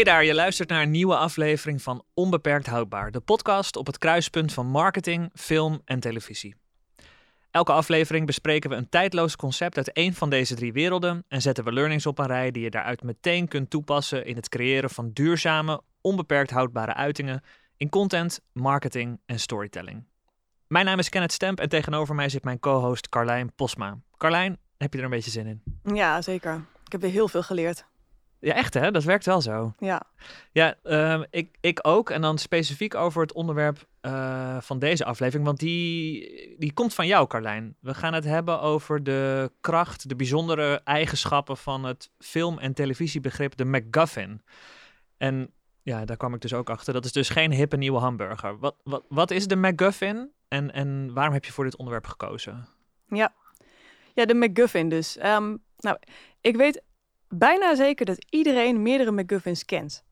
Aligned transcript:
Hey 0.00 0.12
daar, 0.12 0.24
je 0.24 0.34
luistert 0.34 0.68
naar 0.68 0.82
een 0.82 0.90
nieuwe 0.90 1.16
aflevering 1.16 1.82
van 1.82 2.04
Onbeperkt 2.14 2.66
Houdbaar, 2.66 3.10
de 3.10 3.20
podcast 3.20 3.76
op 3.76 3.86
het 3.86 3.98
kruispunt 3.98 4.52
van 4.52 4.66
marketing, 4.66 5.30
film 5.34 5.80
en 5.84 6.00
televisie. 6.00 6.54
Elke 7.50 7.72
aflevering 7.72 8.26
bespreken 8.26 8.70
we 8.70 8.76
een 8.76 8.88
tijdloos 8.88 9.36
concept 9.36 9.76
uit 9.76 9.92
één 9.92 10.14
van 10.14 10.30
deze 10.30 10.54
drie 10.54 10.72
werelden 10.72 11.24
en 11.28 11.42
zetten 11.42 11.64
we 11.64 11.72
learnings 11.72 12.06
op 12.06 12.18
een 12.18 12.26
rij 12.26 12.50
die 12.50 12.62
je 12.62 12.70
daaruit 12.70 13.02
meteen 13.02 13.48
kunt 13.48 13.70
toepassen 13.70 14.26
in 14.26 14.36
het 14.36 14.48
creëren 14.48 14.90
van 14.90 15.10
duurzame, 15.12 15.82
onbeperkt 16.00 16.50
houdbare 16.50 16.94
uitingen 16.94 17.42
in 17.76 17.88
content, 17.88 18.40
marketing 18.52 19.20
en 19.26 19.40
storytelling. 19.40 20.04
Mijn 20.66 20.84
naam 20.84 20.98
is 20.98 21.08
Kenneth 21.08 21.32
Stemp 21.32 21.60
en 21.60 21.68
tegenover 21.68 22.14
mij 22.14 22.28
zit 22.28 22.44
mijn 22.44 22.58
co-host 22.58 23.08
Carlijn 23.08 23.52
Posma. 23.54 23.98
Carlijn, 24.16 24.58
heb 24.76 24.92
je 24.92 24.98
er 24.98 25.04
een 25.04 25.10
beetje 25.10 25.30
zin 25.30 25.46
in? 25.46 25.62
Ja, 25.94 26.22
zeker. 26.22 26.64
Ik 26.84 26.92
heb 26.92 27.00
weer 27.00 27.10
heel 27.10 27.28
veel 27.28 27.42
geleerd. 27.42 27.88
Ja, 28.40 28.54
echt 28.54 28.74
hè? 28.74 28.90
Dat 28.90 29.04
werkt 29.04 29.26
wel 29.26 29.40
zo. 29.40 29.74
Ja. 29.78 30.02
Ja, 30.52 30.74
ehm, 30.82 31.24
ik, 31.30 31.56
ik 31.60 31.78
ook. 31.82 32.10
En 32.10 32.20
dan 32.20 32.38
specifiek 32.38 32.94
over 32.94 33.22
het 33.22 33.32
onderwerp 33.32 33.86
eh, 34.00 34.60
van 34.60 34.78
deze 34.78 35.04
aflevering. 35.04 35.44
Want 35.46 35.58
die, 35.58 36.56
die 36.58 36.72
komt 36.72 36.94
van 36.94 37.06
jou, 37.06 37.26
Carlijn. 37.26 37.76
We 37.80 37.94
gaan 37.94 38.14
het 38.14 38.24
hebben 38.24 38.60
over 38.60 39.02
de 39.02 39.52
kracht, 39.60 40.08
de 40.08 40.16
bijzondere 40.16 40.80
eigenschappen 40.84 41.56
van 41.56 41.84
het 41.84 42.10
film- 42.18 42.58
en 42.58 42.74
televisiebegrip 42.74 43.56
de 43.56 43.64
MacGuffin. 43.64 44.42
En 45.16 45.52
ja, 45.82 46.04
daar 46.04 46.16
kwam 46.16 46.34
ik 46.34 46.40
dus 46.40 46.54
ook 46.54 46.70
achter. 46.70 46.92
Dat 46.92 47.04
is 47.04 47.12
dus 47.12 47.28
geen 47.28 47.52
hippe 47.52 47.76
nieuwe 47.76 47.98
hamburger. 47.98 48.58
Wat, 48.58 48.76
wat, 48.84 49.04
wat 49.08 49.30
is 49.30 49.46
de 49.46 49.56
MacGuffin 49.56 50.30
en, 50.48 50.72
en 50.72 51.12
waarom 51.12 51.34
heb 51.34 51.44
je 51.44 51.52
voor 51.52 51.64
dit 51.64 51.76
onderwerp 51.76 52.06
gekozen? 52.06 52.68
Ja, 53.06 53.34
ja 54.14 54.24
de 54.24 54.34
MacGuffin 54.34 54.88
dus. 54.88 55.16
Ehm, 55.16 55.56
nou, 55.78 55.98
ik 56.40 56.56
weet 56.56 56.82
bijna 57.34 57.74
zeker 57.74 58.06
dat 58.06 58.24
iedereen 58.30 58.82
meerdere 58.82 59.10
MacGuffins 59.10 59.64
kent. 59.64 60.04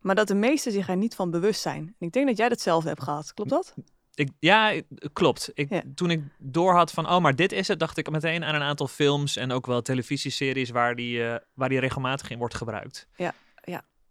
Maar 0.00 0.14
dat 0.14 0.28
de 0.28 0.34
meesten 0.34 0.72
zich 0.72 0.88
er 0.88 0.96
niet 0.96 1.14
van 1.14 1.30
bewust 1.30 1.60
zijn. 1.60 1.94
En 1.98 2.06
ik 2.06 2.12
denk 2.12 2.26
dat 2.26 2.36
jij 2.36 2.48
datzelfde 2.48 2.88
hebt 2.88 3.02
gehad. 3.02 3.34
Klopt 3.34 3.50
dat? 3.50 3.74
Ik, 4.14 4.30
ja, 4.38 4.80
klopt. 5.12 5.50
Ik, 5.54 5.70
Ja. 5.70 5.82
Toen 5.94 6.10
ik 6.10 6.22
doorhad 6.38 6.90
van, 6.90 7.08
oh, 7.10 7.20
maar 7.20 7.36
dit 7.36 7.52
is 7.52 7.68
het, 7.68 7.78
dacht 7.78 7.96
ik 7.96 8.10
meteen 8.10 8.44
aan 8.44 8.54
een 8.54 8.62
aantal 8.62 8.88
films 8.88 9.36
en 9.36 9.52
ook 9.52 9.66
wel 9.66 9.82
televisieseries 9.82 10.70
waar 10.70 10.94
die, 10.96 11.26
eh, 11.26 11.36
waar 11.54 11.68
die 11.68 11.80
regelmatig 11.80 12.30
in 12.30 12.38
wordt 12.38 12.54
gebruikt. 12.54 13.06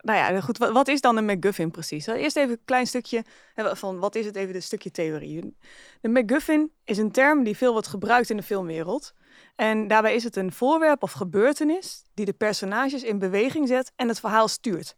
Nou 0.03 0.17
ja, 0.17 0.41
goed. 0.41 0.57
Wat, 0.57 0.71
wat 0.71 0.87
is 0.87 1.01
dan 1.01 1.17
een 1.17 1.25
MacGuffin 1.25 1.71
precies? 1.71 2.07
Eerst 2.07 2.35
even 2.37 2.51
een 2.51 2.65
klein 2.65 2.87
stukje 2.87 3.23
van 3.55 3.99
wat 3.99 4.15
is 4.15 4.25
het 4.25 4.35
even, 4.35 4.55
een 4.55 4.63
stukje 4.63 4.91
theorie. 4.91 5.55
De 6.01 6.09
MacGuffin 6.09 6.71
is 6.83 6.97
een 6.97 7.11
term 7.11 7.43
die 7.43 7.57
veel 7.57 7.71
wordt 7.71 7.87
gebruikt 7.87 8.29
in 8.29 8.37
de 8.37 8.43
filmwereld. 8.43 9.13
En 9.55 9.87
daarbij 9.87 10.15
is 10.15 10.23
het 10.23 10.35
een 10.35 10.51
voorwerp 10.51 11.03
of 11.03 11.11
gebeurtenis 11.11 12.03
die 12.13 12.25
de 12.25 12.33
personages 12.33 13.03
in 13.03 13.19
beweging 13.19 13.67
zet 13.67 13.91
en 13.95 14.07
het 14.07 14.19
verhaal 14.19 14.47
stuurt. 14.47 14.95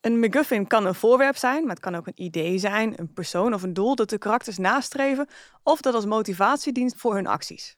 Een 0.00 0.20
MacGuffin 0.20 0.66
kan 0.66 0.86
een 0.86 0.94
voorwerp 0.94 1.36
zijn, 1.36 1.60
maar 1.62 1.70
het 1.74 1.80
kan 1.84 1.94
ook 1.94 2.06
een 2.06 2.22
idee 2.22 2.58
zijn, 2.58 3.00
een 3.00 3.12
persoon 3.12 3.54
of 3.54 3.62
een 3.62 3.72
doel 3.74 3.94
dat 3.94 4.10
de 4.10 4.18
karakters 4.18 4.58
nastreven 4.58 5.28
of 5.62 5.80
dat 5.80 5.94
als 5.94 6.04
motivatie 6.04 6.72
dient 6.72 6.94
voor 6.96 7.14
hun 7.14 7.26
acties. 7.26 7.74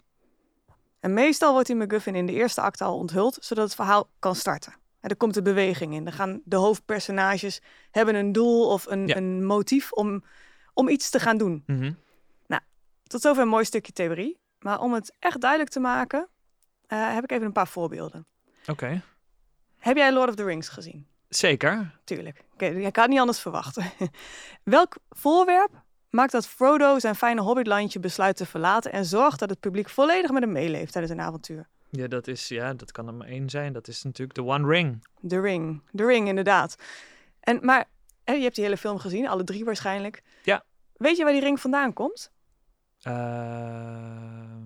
En 1.00 1.14
meestal 1.14 1.52
wordt 1.52 1.66
die 1.66 1.76
MacGuffin 1.76 2.14
in 2.14 2.26
de 2.26 2.32
eerste 2.32 2.60
acte 2.60 2.84
al 2.84 2.96
onthuld, 2.96 3.36
zodat 3.40 3.64
het 3.64 3.74
verhaal 3.74 4.08
kan 4.18 4.34
starten. 4.34 4.72
En 5.00 5.10
er 5.10 5.16
komt 5.16 5.34
de 5.34 5.42
beweging 5.42 5.94
in. 5.94 6.04
Dan 6.04 6.12
gaan 6.12 6.40
de 6.44 6.56
hoofdpersonages 6.56 7.60
hebben 7.90 8.14
een 8.14 8.32
doel 8.32 8.68
of 8.68 8.86
een, 8.86 9.06
Ja. 9.06 9.16
een 9.16 9.44
motief 9.44 9.92
om, 9.92 10.24
om 10.74 10.88
iets 10.88 11.10
te 11.10 11.20
gaan 11.20 11.38
doen. 11.38 11.62
Mhm. 11.66 11.92
Tot 13.02 13.20
zover 13.20 13.42
een 13.42 13.48
mooi 13.48 13.64
stukje 13.64 13.92
theorie. 13.92 14.38
Maar 14.60 14.80
om 14.80 14.92
het 14.92 15.14
echt 15.18 15.40
duidelijk 15.40 15.70
te 15.70 15.80
maken, 15.80 16.28
eh, 16.86 17.12
heb 17.14 17.24
ik 17.24 17.30
even 17.32 17.46
een 17.46 17.52
paar 17.52 17.68
voorbeelden. 17.68 18.26
Oké, 18.66 19.02
Heb 19.78 19.96
jij 19.96 20.12
Lord 20.12 20.28
of 20.28 20.34
the 20.34 20.44
Rings 20.44 20.68
gezien? 20.68 21.06
zeker. 21.28 21.98
Tuurlijk. 22.04 22.44
Oké, 22.52 22.66
ik 22.66 22.96
had 22.96 23.08
niet 23.08 23.18
anders 23.18 23.40
verwachten. 23.40 23.84
Welk 24.62 24.96
voorwerp 25.10 25.70
maakt 26.10 26.32
dat 26.32 26.46
Frodo 26.46 26.98
zijn 26.98 27.14
fijne 27.14 27.40
hobbitlandje 27.40 28.00
besluit 28.00 28.36
te 28.36 28.46
verlaten 28.46 28.92
en 28.92 29.04
zorgt 29.04 29.38
dat 29.38 29.50
het 29.50 29.60
publiek 29.60 29.88
volledig 29.88 30.30
met 30.30 30.42
hem 30.42 30.52
meeleeft 30.52 30.92
tijdens 30.92 31.14
een 31.14 31.20
avontuur? 31.20 31.68
Ja, 31.90 32.06
dat 32.08 32.26
is, 32.26 32.48
ja, 32.48 32.74
dat 32.74 32.92
kan 32.92 33.06
er 33.06 33.14
maar 33.14 33.26
één 33.26 33.50
zijn. 33.50 33.72
Dat 33.72 33.88
is 33.88 34.02
natuurlijk 34.02 34.34
de 34.38 34.44
One 34.44 34.66
Ring. 34.68 35.04
The 35.28 35.40
Ring. 35.40 35.82
The 35.94 36.06
Ring, 36.06 36.28
inderdaad. 36.28 36.76
En, 37.40 37.58
maar 37.62 37.88
je 38.24 38.32
hebt 38.32 38.54
die 38.54 38.64
hele 38.64 38.76
film 38.76 38.98
gezien, 38.98 39.28
alle 39.28 39.44
drie 39.44 39.64
waarschijnlijk. 39.64 40.22
Ja. 40.42 40.64
Weet 40.96 41.16
je 41.16 41.22
waar 41.24 41.32
die 41.32 41.42
ring 41.42 41.60
vandaan 41.60 41.92
komt? 41.92 42.30
Eh, 43.02 44.56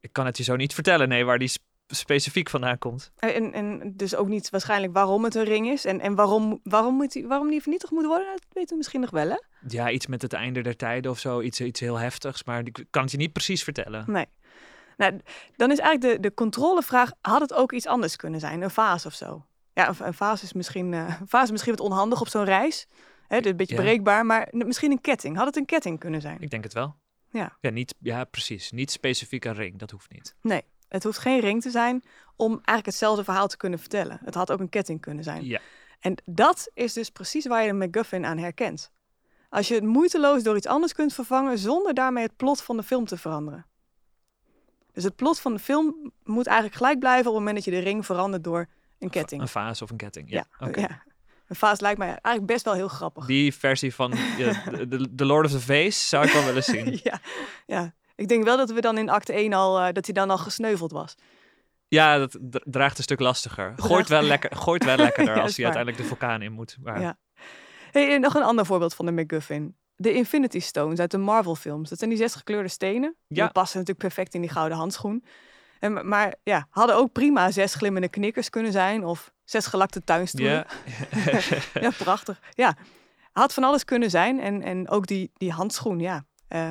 ik 0.00 0.12
kan 0.12 0.26
het 0.26 0.36
je 0.36 0.42
zo 0.42 0.56
niet 0.56 0.74
vertellen, 0.74 1.08
nee, 1.08 1.24
waar 1.24 1.38
die 1.38 1.48
sp- 1.48 1.62
specifiek 1.86 2.50
vandaan 2.50 2.78
komt. 2.78 3.12
En, 3.16 3.52
en 3.52 3.92
dus 3.96 4.14
ook 4.14 4.28
niet 4.28 4.50
waarschijnlijk 4.50 4.92
waarom 4.92 5.24
het 5.24 5.34
een 5.34 5.44
ring 5.44 5.68
is. 5.68 5.84
En, 5.84 6.00
en 6.00 6.14
waarom, 6.14 6.60
waarom, 6.62 6.94
moet 6.94 7.12
die, 7.12 7.26
waarom 7.26 7.48
die 7.50 7.60
vernietigd 7.62 7.92
moet 7.92 8.06
worden, 8.06 8.26
dat 8.32 8.44
weten 8.52 8.70
we 8.70 8.76
misschien 8.76 9.00
nog 9.00 9.10
wel, 9.10 9.28
hè? 9.28 9.38
Ja, 9.68 9.90
iets 9.90 10.06
met 10.06 10.22
het 10.22 10.32
einde 10.32 10.60
der 10.60 10.76
tijden 10.76 11.10
of 11.10 11.18
zo, 11.18 11.40
iets, 11.40 11.60
iets 11.60 11.80
heel 11.80 11.96
heftigs, 11.96 12.44
maar 12.44 12.60
ik 12.66 12.84
kan 12.90 13.02
het 13.02 13.10
je 13.10 13.16
niet 13.16 13.32
precies 13.32 13.62
vertellen. 13.64 14.04
Nee. 14.06 14.26
Nou, 14.96 15.20
dan 15.56 15.70
is 15.70 15.78
eigenlijk 15.78 16.14
de, 16.14 16.28
de 16.28 16.34
controlevraag, 16.34 17.12
had 17.20 17.40
het 17.40 17.54
ook 17.54 17.72
iets 17.72 17.86
anders 17.86 18.16
kunnen 18.16 18.40
zijn? 18.40 18.62
Een 18.62 18.70
vaas 18.70 19.06
of 19.06 19.14
zo? 19.14 19.46
Ja, 19.72 19.88
een, 19.88 19.94
een 19.98 20.14
vaas 20.14 20.42
is 20.42 20.52
misschien, 20.52 20.94
eh, 20.94 21.16
een 21.20 21.28
vaas 21.28 21.44
is 21.44 21.50
misschien 21.50 21.76
wat 21.76 21.86
onhandig 21.86 22.20
op 22.20 22.28
zo'n 22.28 22.44
reis. 22.44 22.86
Hè, 23.32 23.40
dit 23.40 23.50
een 23.50 23.56
beetje 23.56 23.74
Ja. 23.74 23.80
breekbaar, 23.80 24.26
maar 24.26 24.48
misschien 24.50 24.90
een 24.90 25.00
ketting. 25.00 25.36
Had 25.36 25.46
het 25.46 25.56
een 25.56 25.64
ketting 25.66 25.98
kunnen 25.98 26.20
zijn? 26.20 26.40
Ik 26.40 26.50
denk 26.50 26.62
het 26.64 26.72
wel. 26.72 26.96
Ja. 27.30 27.56
Ja, 27.60 27.70
niet, 27.70 27.94
ja, 27.98 28.24
precies. 28.24 28.70
Niet 28.70 28.90
specifiek 28.90 29.44
een 29.44 29.54
ring, 29.54 29.78
dat 29.78 29.90
hoeft 29.90 30.10
niet. 30.12 30.34
Nee, 30.40 30.62
het 30.88 31.04
hoeft 31.04 31.18
geen 31.18 31.40
ring 31.40 31.62
te 31.62 31.70
zijn 31.70 32.02
om 32.36 32.50
eigenlijk 32.52 32.86
hetzelfde 32.86 33.24
verhaal 33.24 33.48
te 33.48 33.56
kunnen 33.56 33.78
vertellen. 33.78 34.18
Het 34.24 34.34
had 34.34 34.50
ook 34.52 34.60
een 34.60 34.68
ketting 34.68 35.00
kunnen 35.00 35.24
zijn. 35.24 35.44
Ja, 35.44 35.60
En 36.00 36.16
dat 36.24 36.70
is 36.74 36.92
dus 36.92 37.10
precies 37.10 37.46
waar 37.46 37.62
je 37.62 37.68
de 37.68 37.74
MacGuffin 37.74 38.24
aan 38.24 38.38
herkent. 38.38 38.90
Als 39.48 39.68
je 39.68 39.74
het 39.74 39.84
moeiteloos 39.84 40.42
door 40.42 40.56
iets 40.56 40.66
anders 40.66 40.92
kunt 40.92 41.14
vervangen 41.14 41.58
zonder 41.58 41.94
daarmee 41.94 42.24
het 42.24 42.36
plot 42.36 42.62
van 42.62 42.76
de 42.76 42.82
film 42.82 43.04
te 43.06 43.16
veranderen. 43.16 43.66
Dus 44.92 45.04
het 45.04 45.16
plot 45.16 45.40
van 45.40 45.52
de 45.52 45.58
film 45.58 46.12
moet 46.24 46.46
eigenlijk 46.46 46.76
gelijk 46.76 46.98
blijven 46.98 47.26
op 47.30 47.36
het 47.36 47.44
moment 47.44 47.64
dat 47.64 47.74
je 47.74 47.80
de 47.80 47.86
ring 47.88 48.06
verandert 48.06 48.44
door 48.44 48.68
een 48.98 49.10
ketting. 49.10 49.40
een 49.40 49.48
vaas 49.48 49.82
of 49.82 49.90
een 49.90 49.96
ketting. 49.96 50.30
Ja, 50.30 50.46
oké. 50.60 50.80
ja. 50.80 51.02
Een 51.52 51.58
vaas 51.58 51.80
lijkt 51.80 51.98
mij 51.98 52.08
eigenlijk 52.08 52.46
best 52.46 52.64
wel 52.64 52.74
heel 52.74 52.88
grappig. 52.88 53.26
Die 53.26 53.54
versie 53.54 53.94
van 53.94 54.12
ja, 54.38 54.62
de, 54.88 55.14
de, 55.14 55.24
Lord 55.26 55.44
of 55.46 55.50
the 55.52 55.60
Vase 55.60 55.90
zou 56.08 56.26
ik 56.26 56.32
wel 56.32 56.44
willen 56.44 56.62
zien. 56.64 57.00
ja, 57.02 57.20
ja, 57.66 57.94
ik 58.14 58.28
denk 58.28 58.44
wel 58.44 58.56
dat 58.56 58.70
we 58.70 58.80
dan 58.80 58.98
in 58.98 59.08
acte 59.08 59.32
1 59.32 59.52
al, 59.52 59.80
eh, 59.80 59.92
dat 59.92 60.04
hij 60.04 60.14
dan 60.14 60.30
al 60.30 60.38
gesneuveld 60.38 60.92
was. 60.92 61.14
Ja, 61.88 62.18
dat 62.18 62.38
dra- 62.40 62.60
draagt 62.64 62.96
een 62.98 63.02
stuk 63.02 63.20
lastiger. 63.20 63.72
Gooit 63.76 64.08
wel, 64.08 64.22
lekker, 64.22 64.56
gooit 64.66 64.84
wel 64.84 64.96
lekkerder 64.96 65.34
Ja, 65.36 65.42
als 65.42 65.56
hij 65.56 65.64
uiteindelijk 65.64 66.02
de 66.02 66.08
vulkaan 66.08 66.42
in 66.42 66.52
moet. 66.52 66.76
Maar, 66.82 67.00
Ja. 67.00 67.18
Hey, 67.90 68.14
en 68.14 68.20
nog 68.20 68.34
een 68.34 68.42
ander 68.42 68.66
voorbeeld 68.66 68.94
van 68.94 69.06
de 69.06 69.12
MacGuffin. 69.12 69.76
De 69.96 70.12
Infinity 70.12 70.60
Stones 70.60 70.98
uit 70.98 71.10
de 71.10 71.18
Marvel 71.18 71.54
films. 71.54 71.88
Dat 71.88 71.98
zijn 71.98 72.10
die 72.10 72.18
zes 72.18 72.34
gekleurde 72.34 72.68
stenen. 72.68 73.16
Ja. 73.26 73.42
Die 73.44 73.52
passen 73.52 73.78
natuurlijk 73.78 74.06
perfect 74.06 74.34
in 74.34 74.40
die 74.40 74.50
gouden 74.50 74.78
handschoen. 74.78 75.24
En, 75.80 75.92
ma- 75.92 76.02
maar 76.02 76.34
ja, 76.42 76.66
hadden 76.70 76.96
ook 76.96 77.12
prima 77.12 77.50
zes 77.50 77.74
glimmende 77.74 78.08
knikkers 78.08 78.50
kunnen 78.50 78.72
zijn. 78.72 79.04
Of 79.04 79.32
zes 79.52 79.66
gelakte 79.66 80.04
tuinstoelen. 80.04 80.52
Ja. 80.54 81.40
Ja, 81.80 81.90
prachtig. 81.90 82.40
Ja, 82.54 82.76
had 83.32 83.52
van 83.54 83.64
alles 83.64 83.84
kunnen 83.84 84.10
zijn. 84.10 84.40
En, 84.40 84.62
en 84.62 84.88
ook 84.88 85.06
die, 85.06 85.30
die 85.36 85.52
handschoen, 85.52 85.98
ja. 86.00 86.24
Eh, 86.48 86.70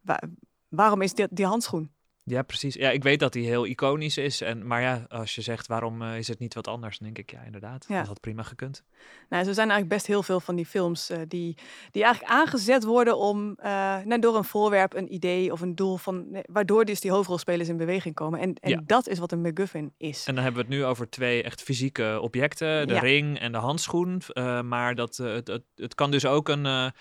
wa- 0.00 0.20
waarom 0.68 1.02
is 1.02 1.14
die, 1.14 1.26
die 1.30 1.46
handschoen? 1.46 1.92
Ja, 2.24 2.42
precies. 2.42 2.74
Ja, 2.74 2.90
ik 2.90 3.02
weet 3.02 3.20
dat 3.20 3.32
die 3.32 3.46
heel 3.46 3.66
iconisch 3.66 4.16
is. 4.16 4.40
En, 4.40 4.66
maar 4.66 4.80
ja, 4.80 5.04
als 5.08 5.34
je 5.34 5.40
zegt 5.40 5.66
waarom 5.66 6.02
eh, 6.02 6.18
is 6.18 6.28
het 6.28 6.38
niet 6.38 6.54
wat 6.54 6.68
anders, 6.68 6.98
dan 6.98 7.12
denk 7.12 7.28
ik 7.28 7.36
ja, 7.36 7.42
inderdaad. 7.44 7.84
Ja. 7.88 7.98
Dat 7.98 8.06
had 8.06 8.20
prima 8.20 8.42
gekund. 8.42 8.84
Nou, 9.28 9.44
zo 9.44 9.52
zijn 9.52 9.70
eigenlijk 9.70 9.88
best 9.88 10.06
heel 10.06 10.22
veel 10.22 10.40
van 10.40 10.56
die 10.56 10.66
films 10.66 11.10
eh, 11.10 11.18
die, 11.28 11.56
die 11.90 12.02
eigenlijk 12.04 12.34
aangezet 12.34 12.84
worden 12.84 13.16
om 13.18 13.54
eh, 13.58 13.70
nou, 14.04 14.18
door 14.20 14.36
een 14.36 14.44
voorwerp, 14.44 14.94
een 14.94 15.14
idee 15.14 15.52
of 15.52 15.60
een 15.60 15.74
doel 15.74 15.96
van, 15.96 16.42
waardoor 16.46 16.84
dus 16.84 17.00
die 17.00 17.10
hoofdrolspelers 17.10 17.68
in 17.68 17.76
beweging 17.76 18.14
komen. 18.14 18.40
En, 18.40 18.54
en 18.54 18.70
Ja. 18.70 18.80
dat 18.86 19.08
is 19.08 19.18
wat 19.18 19.32
een 19.32 19.40
MacGuffin 19.40 19.92
is. 19.96 20.26
En 20.26 20.34
dan 20.34 20.44
hebben 20.44 20.62
we 20.62 20.68
het 20.68 20.78
nu 20.78 20.84
over 20.86 21.10
twee 21.10 21.42
echt 21.42 21.62
fysieke 21.62 22.18
objecten. 22.20 22.86
De 22.86 22.94
Ja. 22.94 23.00
ring 23.00 23.38
en 23.38 23.52
de 23.52 23.58
handschoen. 23.58 24.22
Maar 24.64 24.94
dat, 24.94 25.16
het, 25.16 25.46
het, 25.46 25.62
het 25.74 25.94
kan 25.94 26.10
dus 26.10 26.26
ook 26.26 26.48
een, 26.48 26.92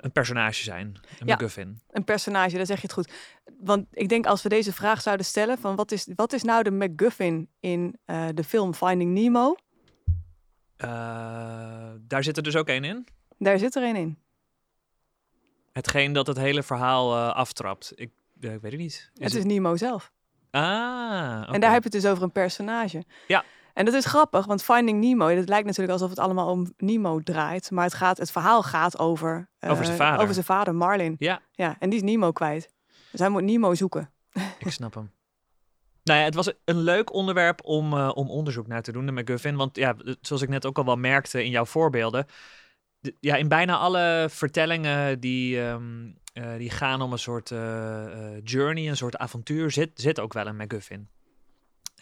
een, 0.00 0.12
personage 0.12 0.62
zijn. 0.62 0.86
Een 0.86 1.26
Ja. 1.26 1.34
MacGuffin. 1.34 1.80
Een 1.90 2.04
personage, 2.04 2.56
daar 2.56 2.66
zeg 2.66 2.76
je 2.76 2.82
het 2.82 2.92
goed. 2.92 3.12
Want 3.60 3.86
ik 3.90 4.08
denk 4.08 4.26
als 4.26 4.42
we 4.42 4.48
deze 4.48 4.72
vraag 4.72 5.02
zouden 5.02 5.26
stellen 5.26 5.58
van 5.58 5.76
wat 5.76 5.92
is, 5.92 6.08
wat 6.14 6.32
is 6.32 6.42
nou 6.42 6.62
de 6.62 6.70
MacGuffin 6.70 7.48
in 7.60 7.98
eh, 8.04 8.28
de 8.34 8.44
film 8.44 8.74
Finding 8.74 9.12
Nemo? 9.12 9.54
Eh, 10.76 10.88
daar 12.00 12.24
zit 12.24 12.36
er 12.36 12.42
dus 12.42 12.56
ook 12.56 12.68
één 12.68 12.84
in. 12.84 13.06
Daar 13.38 13.58
zit 13.58 13.74
er 13.74 13.82
een 13.82 13.96
in. 13.96 14.18
Hetgeen 15.72 16.12
dat 16.12 16.26
het 16.26 16.36
hele 16.36 16.62
verhaal 16.62 17.14
eh, 17.14 17.34
aftrapt. 17.34 17.92
Ik, 17.94 18.10
ik 18.40 18.60
weet 18.60 18.62
het 18.62 18.76
niet. 18.76 19.10
Is 19.14 19.32
het 19.32 19.34
is 19.34 19.44
Nemo 19.44 19.76
zelf. 19.76 20.12
Ah. 20.50 21.54
En 21.54 21.60
daar 21.60 21.72
heb 21.72 21.82
je 21.82 21.88
het 21.90 22.02
dus 22.02 22.06
over 22.06 22.22
een 22.22 22.32
personage. 22.32 23.04
Ja. 23.26 23.44
En 23.74 23.84
dat 23.84 23.94
is 23.94 24.04
grappig, 24.04 24.46
want 24.46 24.62
Finding 24.62 25.00
Nemo, 25.00 25.26
het 25.28 25.48
lijkt 25.48 25.66
natuurlijk 25.66 25.92
alsof 25.92 26.10
het 26.10 26.18
allemaal 26.18 26.50
om 26.50 26.72
Nemo 26.76 27.20
draait. 27.20 27.70
Maar 27.70 27.84
het, 27.84 27.94
gaat, 27.94 28.18
het 28.18 28.30
verhaal 28.30 28.62
gaat 28.62 28.98
over... 28.98 29.48
eh, 29.58 29.70
Over 29.70 29.84
zijn 29.84 29.96
vader. 29.96 30.20
Over 30.22 30.34
zijn 30.34 30.46
vader, 30.46 30.74
Marlin. 30.74 31.16
Ja. 31.18 31.40
Ja, 31.52 31.76
en 31.78 31.90
die 31.90 31.98
is 31.98 32.04
Nemo 32.04 32.32
kwijt. 32.32 32.68
Dus 33.10 33.20
hij 33.20 33.28
moet 33.28 33.42
Nemo 33.42 33.74
zoeken. 33.74 34.10
Ik 34.58 34.70
snap 34.70 34.94
hem. 34.94 35.10
Nou 36.04 36.18
ja, 36.18 36.24
het 36.24 36.34
was 36.34 36.52
een 36.64 36.78
leuk 36.78 37.12
onderwerp 37.12 37.64
om, 37.64 37.92
uh, 37.92 38.10
om 38.14 38.30
onderzoek 38.30 38.66
naar 38.66 38.82
te 38.82 38.92
doen, 38.92 39.06
de 39.06 39.12
MacGuffin. 39.12 39.56
Want 39.56 39.76
ja, 39.76 39.94
zoals 40.20 40.42
ik 40.42 40.48
net 40.48 40.66
ook 40.66 40.78
al 40.78 40.84
wel 40.84 40.96
merkte 40.96 41.44
in 41.44 41.50
jouw 41.50 41.64
voorbeelden. 41.64 42.26
ja, 43.20 43.36
in 43.36 43.48
bijna 43.48 43.76
alle 43.76 44.26
vertellingen 44.30 45.20
die, 45.20 45.60
um, 45.60 46.18
uh, 46.34 46.56
die 46.56 46.70
gaan 46.70 47.02
om 47.02 47.12
een 47.12 47.18
soort 47.18 47.50
uh, 47.50 48.04
journey, 48.42 48.88
een 48.88 48.96
soort 48.96 49.16
avontuur, 49.16 49.70
zit, 49.70 49.90
zit 49.94 50.20
ook 50.20 50.32
wel 50.32 50.46
een 50.46 50.56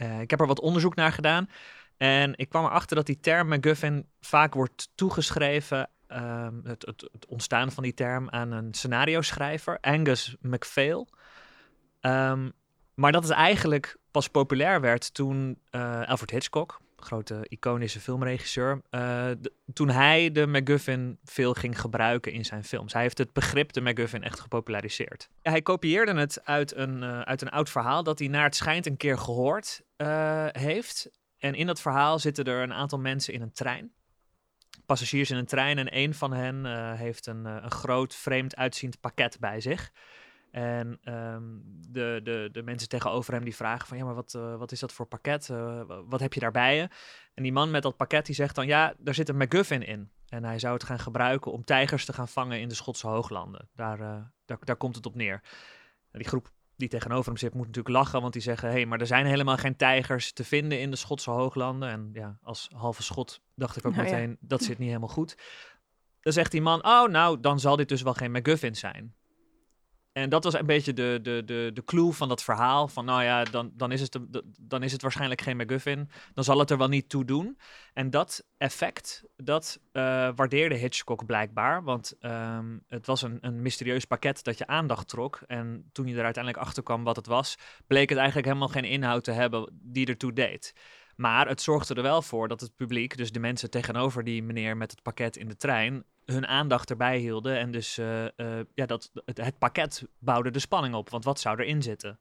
MacGuffin. 0.03 0.21
ik 0.23 0.31
heb 0.31 0.41
er 0.41 0.47
wat 0.47 0.61
onderzoek 0.61 0.95
naar 0.95 1.13
gedaan. 1.13 1.49
En 1.97 2.33
ik 2.37 2.49
kwam 2.49 2.65
erachter 2.65 2.97
dat 2.97 3.07
die 3.07 3.21
term 3.21 3.49
MacGuffin 3.49 4.09
vaak 4.21 4.55
wordt 4.55 4.89
toegeschreven 4.95 5.91
um, 6.09 6.61
het, 6.65 6.87
het, 6.87 7.09
het, 7.13 7.27
ontstaan 7.27 7.73
van 7.73 7.83
die 7.83 7.95
term 7.95 8.31
aan 8.31 8.53
een 8.53 8.75
scenario-schrijver, 8.75 9.79
Angus 9.81 10.37
MacPhail. 10.41 11.09
Um, 12.01 12.53
maar 12.95 13.13
dat 13.13 13.23
het 13.23 13.33
eigenlijk 13.33 13.97
pas 14.11 14.29
populair 14.29 14.81
werd 14.81 15.15
toen 15.15 15.59
uh, 15.71 16.03
Alfred 16.09 16.31
Hitchcock, 16.31 16.81
grote 17.03 17.47
iconische 17.49 18.01
filmregisseur, 18.01 18.83
uh, 18.91 19.31
toen 19.73 19.89
hij 19.89 20.33
de 20.33 20.47
MacGuffin 20.47 21.19
veel 21.25 21.55
ging 21.55 21.81
gebruiken 21.81 22.33
in 22.33 22.45
zijn 22.45 22.65
films. 22.65 22.93
Hij 22.93 23.03
heeft 23.03 23.19
het 23.19 23.33
begrip 23.33 23.73
de 23.73 23.81
MacGuffin 23.81 24.23
echt 24.23 24.41
gepopulariseerd. 24.41 25.29
Hij 25.43 25.63
kopieerde 25.63 26.15
het 26.15 26.45
uit 26.45 26.77
een, 26.77 27.03
uh, 27.03 27.21
uit 27.21 27.43
een 27.43 27.51
oud 27.51 27.71
verhaal 27.71 28.03
dat 28.03 28.19
hij 28.19 28.29
naar 28.29 28.45
het 28.45 28.57
schijnt 28.57 28.87
een 28.87 28.97
keer 28.97 29.19
gehoord 29.19 29.83
heeft. 30.53 31.11
En 31.39 31.55
in 31.55 31.67
dat 31.67 31.81
verhaal 31.81 32.19
zitten 32.19 32.45
er 32.45 32.63
een 32.63 32.73
aantal 32.73 32.99
mensen 32.99 33.35
in 33.35 33.43
een 33.43 33.53
trein 33.53 33.93
passagiers 34.87 35.31
in 35.31 35.37
een 35.37 35.47
trein 35.47 35.79
en 35.79 35.97
een 35.97 36.15
van 36.15 36.33
hen 36.33 36.67
heeft 36.97 37.27
een, 37.27 37.45
een 37.45 37.71
groot 37.71 38.15
vreemd 38.15 38.57
uitziend 38.57 39.01
pakket 39.01 39.37
bij 39.41 39.61
zich. 39.61 39.93
En 40.53 40.99
um, 41.05 41.63
de, 41.89 42.21
de, 42.23 42.49
de 42.53 42.63
mensen 42.63 42.89
tegenover 42.89 43.33
hem 43.33 43.45
die 43.45 43.57
vragen 43.57 43.89
van 43.89 43.97
ja, 43.97 44.05
maar 44.05 44.15
wat, 44.15 44.35
uh, 44.37 44.57
wat 44.57 44.73
is 44.73 44.81
dat 44.81 44.93
voor 44.93 45.07
pakket? 45.07 45.47
wat 46.07 46.21
heb 46.21 46.33
je 46.33 46.41
daarbij 46.41 46.77
je? 46.77 46.89
En 47.35 47.43
die 47.43 47.53
man 47.53 47.71
met 47.71 47.83
dat 47.83 47.97
pakket 47.97 48.27
die 48.27 48.35
zegt 48.35 48.55
dan 48.55 48.67
ja, 48.67 48.95
daar 48.99 49.15
zit 49.15 49.29
een 49.29 49.37
MacGuffin 49.37 49.87
in. 49.87 50.11
En 50.29 50.45
hij 50.45 50.59
zou 50.59 50.75
het 50.75 50.85
gaan 50.85 50.99
gebruiken 50.99 51.53
om 51.53 51.65
tijgers 51.65 52.05
te 52.05 52.13
gaan 52.13 52.29
vangen 52.29 52.61
in 52.61 52.69
de 52.69 52.75
Schotse 52.75 53.07
hooglanden. 53.07 53.69
Daar, 53.75 53.99
daar, 54.45 54.59
daar 54.65 54.77
komt 54.77 54.97
het 54.97 55.07
op 55.07 55.15
neer. 55.15 55.41
En 56.11 56.19
die 56.19 56.29
groep 56.29 56.51
die 56.77 56.89
tegenover 56.89 57.27
hem 57.27 57.37
zit, 57.37 57.55
moet 57.55 57.67
natuurlijk 57.67 57.95
lachen, 57.95 58.21
want 58.21 58.33
die 58.33 58.43
zeggen: 58.43 58.69
hé, 58.69 58.75
hey, 58.75 58.87
maar 58.87 59.01
er 59.01 59.07
zijn 59.07 59.27
helemaal 59.27 59.57
geen 59.57 59.77
tijgers 59.77 60.33
te 60.33 60.45
vinden 60.45 60.81
in 60.81 60.91
de 60.91 60.97
Schotse 60.97 61.31
hooglanden. 61.31 61.89
En 61.89 62.11
ja, 62.13 62.39
als 62.43 62.69
halve 62.77 63.03
Schot 63.03 63.41
dacht 63.55 63.77
ik 63.77 63.87
ook 63.87 63.95
nou, 63.95 64.05
meteen: 64.05 64.37
dat 64.41 64.63
zit 64.63 64.79
niet 64.79 64.89
helemaal 64.89 65.09
goed. 65.09 65.37
Dan 66.21 66.33
zegt 66.33 66.51
die 66.51 66.63
man: 66.63 66.85
oh, 66.85 67.09
nou, 67.09 67.41
dan 67.41 67.61
zal 67.61 67.77
dit 67.77 67.89
dus 67.89 68.03
wel 68.03 68.15
geen 68.15 68.31
MacGuffin 68.31 68.77
zijn. 68.77 69.15
En 70.13 70.29
dat 70.29 70.45
was 70.45 70.55
een 70.55 70.67
beetje 70.67 70.93
de, 70.93 71.19
de, 71.23 71.43
de, 71.45 71.71
de 71.75 71.85
clue 71.85 72.13
van 72.13 72.29
dat 72.29 72.43
verhaal. 72.43 72.89
Van 72.89 73.05
nou 73.05 73.23
ja, 73.23 73.45
dan, 73.45 73.73
dan, 73.75 73.93
is 73.93 74.01
het 74.01 74.19
dan 74.61 74.83
is 74.83 74.93
het 74.93 75.03
waarschijnlijk 75.03 75.41
geen 75.41 75.57
MacGuffin. 75.57 76.11
Dan 76.35 76.45
zal 76.45 76.59
het 76.59 76.71
er 76.71 76.79
wel 76.79 76.89
niet 76.89 77.09
toe 77.09 77.25
doen. 77.25 77.59
En 77.93 78.11
dat 78.11 78.45
effect, 78.59 79.25
dat 79.37 79.81
uh, 79.93 80.03
waardeerde 80.35 80.75
Hitchcock 80.75 81.27
blijkbaar. 81.27 81.83
Want 81.83 82.15
um, 82.21 82.85
het 82.89 83.07
was 83.07 83.23
een, 83.23 83.39
een 83.41 83.63
mysterieus 83.63 84.05
pakket 84.05 84.45
dat 84.45 84.59
je 84.59 84.67
aandacht 84.67 85.09
trok. 85.09 85.41
En 85.47 85.89
toen 85.93 86.07
je 86.07 86.17
er 86.17 86.25
uiteindelijk 86.25 86.65
achter 86.65 86.83
kwam 86.83 87.05
wat 87.05 87.17
het 87.17 87.27
was, 87.27 87.57
bleek 87.87 88.09
het 88.09 88.19
eigenlijk 88.19 88.47
helemaal 88.47 88.69
geen 88.69 88.85
inhoud 88.85 89.25
te 89.25 89.33
hebben 89.33 89.81
die 89.83 90.07
ertoe 90.07 90.33
deed. 90.33 90.75
Maar 91.17 91.49
het 91.49 91.63
zorgde 91.63 91.95
er 91.95 92.03
wel 92.03 92.23
voor 92.23 92.49
dat 92.49 92.61
het 92.61 92.77
publiek, 92.77 93.17
dus 93.17 93.33
de 93.33 93.41
mensen 93.41 93.71
tegenover 93.71 94.25
die 94.25 94.43
meneer 94.43 94.77
met 94.77 94.91
het 94.91 95.03
pakket 95.03 95.37
in 95.37 95.49
de 95.49 95.57
trein, 95.57 96.05
hun 96.25 96.47
aandacht 96.47 96.91
erbij 96.91 97.19
hielden. 97.19 97.59
En 97.59 97.71
dus 97.71 97.99
uh, 97.99 98.23
uh, 98.23 98.61
ja, 98.75 98.87
dat, 98.87 99.11
het, 99.25 99.37
het, 99.37 99.59
pakket 99.59 100.03
bouwde 100.19 100.51
de 100.51 100.59
spanning 100.59 100.95
op. 100.95 101.11
Want 101.11 101.25
wat 101.25 101.41
zou 101.41 101.61
erin 101.61 101.83
zitten? 101.83 102.19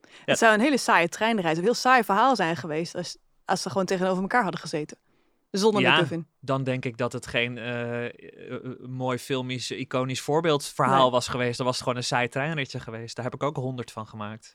Ja. 0.00 0.08
Het 0.24 0.38
zou 0.38 0.54
een 0.54 0.60
hele 0.60 0.78
saaie 0.78 1.08
treinreis, 1.08 1.58
een 1.58 1.64
heel 1.64 1.74
saai 1.74 2.04
verhaal 2.04 2.36
zijn 2.36 2.56
geweest 2.56 2.94
als, 2.94 3.16
als 3.44 3.62
ze 3.62 3.70
gewoon 3.70 3.86
tegenover 3.86 4.22
elkaar 4.22 4.42
hadden 4.42 4.60
gezeten. 4.60 4.98
Zonder 5.50 5.82
ja, 5.82 6.06
dan 6.40 6.64
denk 6.64 6.84
ik 6.84 6.96
dat 6.96 7.12
het 7.12 7.26
geen 7.26 7.56
uh, 7.56 8.88
mooi 8.88 9.18
filmisch, 9.18 9.70
iconisch 9.70 10.20
voorbeeldverhaal 10.20 11.02
nee. 11.02 11.10
was 11.10 11.28
geweest. 11.28 11.56
Dan 11.56 11.66
was 11.66 11.78
gewoon 11.78 11.96
een 11.96 12.04
saai 12.04 12.28
treinritje 12.28 12.80
geweest. 12.80 13.16
Daar 13.16 13.24
heb 13.24 13.34
ik 13.34 13.42
ook 13.42 13.56
honderd 13.56 13.92
van 13.92 14.06
gemaakt. 14.06 14.50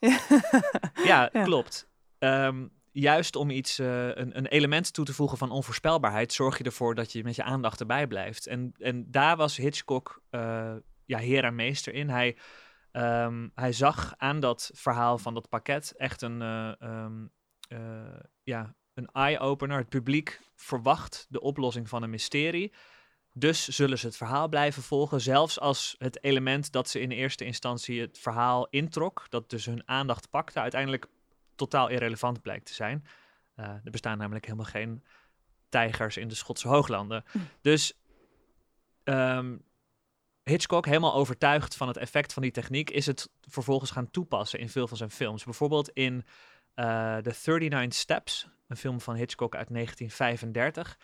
ja, 1.04 1.28
ja, 1.32 1.42
klopt. 1.42 1.88
Um, 2.18 2.72
juist 2.98 3.36
om 3.36 3.50
iets, 3.50 3.78
uh, 3.78 4.08
een, 4.08 4.36
een, 4.36 4.46
element 4.46 4.92
toe 4.92 5.04
te 5.04 5.14
voegen 5.14 5.38
van 5.38 5.50
onvoorspelbaarheid, 5.50 6.32
zorg 6.32 6.58
je 6.58 6.64
ervoor 6.64 6.94
dat 6.94 7.12
je 7.12 7.24
met 7.24 7.36
je 7.36 7.42
aandacht 7.42 7.80
erbij 7.80 8.06
blijft. 8.06 8.46
En, 8.46 8.72
en 8.78 9.10
daar 9.10 9.36
was 9.36 9.56
Hitchcock 9.56 10.22
uh, 10.30 10.74
ja, 11.04 11.18
heer 11.18 11.44
en 11.44 11.54
meester 11.54 11.94
in. 11.94 12.08
Hij, 12.08 12.36
um, 12.92 13.50
hij 13.54 13.72
zag 13.72 14.14
aan 14.16 14.40
dat 14.40 14.70
verhaal 14.74 15.18
van 15.18 15.34
dat 15.34 15.48
pakket 15.48 15.94
echt 15.96 16.22
een, 16.22 16.40
uh, 16.40 16.72
um, 16.80 17.32
ja, 18.42 18.74
een 18.94 19.08
eye-opener. 19.12 19.78
Het 19.78 19.88
publiek 19.88 20.40
verwacht 20.54 21.26
de 21.28 21.40
oplossing 21.40 21.88
van 21.88 22.02
een 22.02 22.10
mysterie. 22.10 22.72
Dus 23.32 23.68
zullen 23.68 23.98
ze 23.98 24.06
het 24.06 24.16
verhaal 24.16 24.48
blijven 24.48 24.82
volgen, 24.82 25.20
zelfs 25.20 25.60
als 25.60 25.94
het 25.98 26.24
element 26.24 26.72
dat 26.72 26.88
ze 26.88 27.00
in 27.00 27.10
eerste 27.10 27.44
instantie 27.44 28.00
het 28.00 28.18
verhaal 28.18 28.66
introk, 28.70 29.26
dat 29.28 29.50
dus 29.50 29.66
hun 29.66 29.88
aandacht 29.88 30.30
pakte, 30.30 30.60
uiteindelijk 30.60 31.06
totaal 31.56 31.88
irrelevant 31.88 32.42
blijkt 32.42 32.66
te 32.66 32.74
zijn. 32.74 33.06
Uh, 33.56 33.66
er 33.66 33.90
bestaan 33.90 34.18
namelijk 34.18 34.44
helemaal 34.44 34.66
geen 34.66 35.04
tijgers 35.68 36.16
in 36.16 36.28
de 36.28 36.34
Schotse 36.34 36.68
hooglanden. 36.68 37.24
Hm. 37.30 37.38
Dus 37.60 37.92
um, 39.04 39.64
Hitchcock, 40.42 40.86
helemaal 40.86 41.14
overtuigd 41.14 41.76
van 41.76 41.88
het 41.88 41.96
effect 41.96 42.32
van 42.32 42.42
die 42.42 42.50
techniek, 42.50 42.90
is 42.90 43.06
het 43.06 43.30
vervolgens 43.40 43.90
gaan 43.90 44.10
toepassen 44.10 44.58
in 44.58 44.68
veel 44.68 44.88
van 44.88 44.96
zijn 44.96 45.10
films. 45.10 45.44
Bijvoorbeeld 45.44 45.90
in 45.90 46.14
uh, 46.74 47.16
The 47.16 47.34
39 47.44 47.94
Steps, 47.94 48.48
een 48.68 48.76
film 48.76 49.00
van 49.00 49.14
Hitchcock 49.14 49.54
uit 49.54 49.68
1935. 49.68 50.98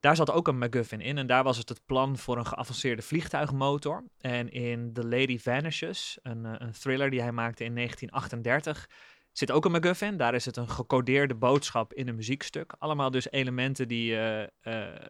Daar 0.00 0.16
zat 0.16 0.30
ook 0.30 0.48
een 0.48 0.58
MacGuffin 0.58 1.00
in 1.00 1.18
en 1.18 1.26
daar 1.26 1.44
was 1.44 1.56
het 1.56 1.68
het 1.68 1.86
plan 1.86 2.18
voor 2.18 2.36
een 2.36 2.46
geavanceerde 2.46 3.02
vliegtuigmotor. 3.02 4.04
En 4.20 4.50
in 4.50 4.92
The 4.92 5.06
Lady 5.06 5.38
Vanishes, 5.38 6.18
een, 6.22 6.44
uh, 6.44 6.52
een 6.58 6.72
thriller 6.72 7.10
die 7.10 7.20
hij 7.20 7.32
maakte 7.32 7.64
in 7.64 7.74
1938, 7.74 8.88
zit 9.32 9.50
ook 9.50 9.64
een 9.64 9.70
MacGuffin. 9.70 10.16
Daar 10.16 10.34
is 10.34 10.44
het 10.44 10.56
een 10.56 10.68
gecodeerde 10.68 11.34
boodschap 11.34 11.92
in 11.92 12.08
een 12.08 12.14
muziekstuk. 12.14 12.74
Allemaal 12.78 13.10
dus 13.10 13.30
elementen 13.30 13.88
die 13.88 14.12
uh, 14.12 14.40
uh, 14.40 14.46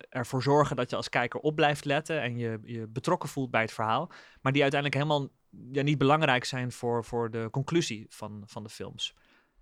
ervoor 0.09 0.43
zorgen 0.43 0.77
dat 0.77 0.91
je 0.91 0.97
als 0.97 1.09
kijker 1.09 1.41
op 1.41 1.55
blijft 1.55 1.85
letten 1.85 2.23
en 2.23 2.39
je, 2.39 2.61
je 2.63 2.87
betrokken 2.87 3.29
voelt 3.29 3.51
bij 3.51 3.61
het 3.61 3.73
verhaal. 3.73 4.11
Maar 4.41 4.53
die 4.53 4.63
uiteindelijk 4.63 5.03
helemaal 5.03 5.29
ja, 5.73 5.83
niet 5.83 5.99
belangrijk 5.99 6.45
zijn 6.45 6.73
voor, 6.73 7.05
voor 7.05 7.31
de 7.31 7.49
conclusie 7.51 8.07
van, 8.09 8.43
van 8.47 8.63
de 8.63 8.69
films. 8.69 9.15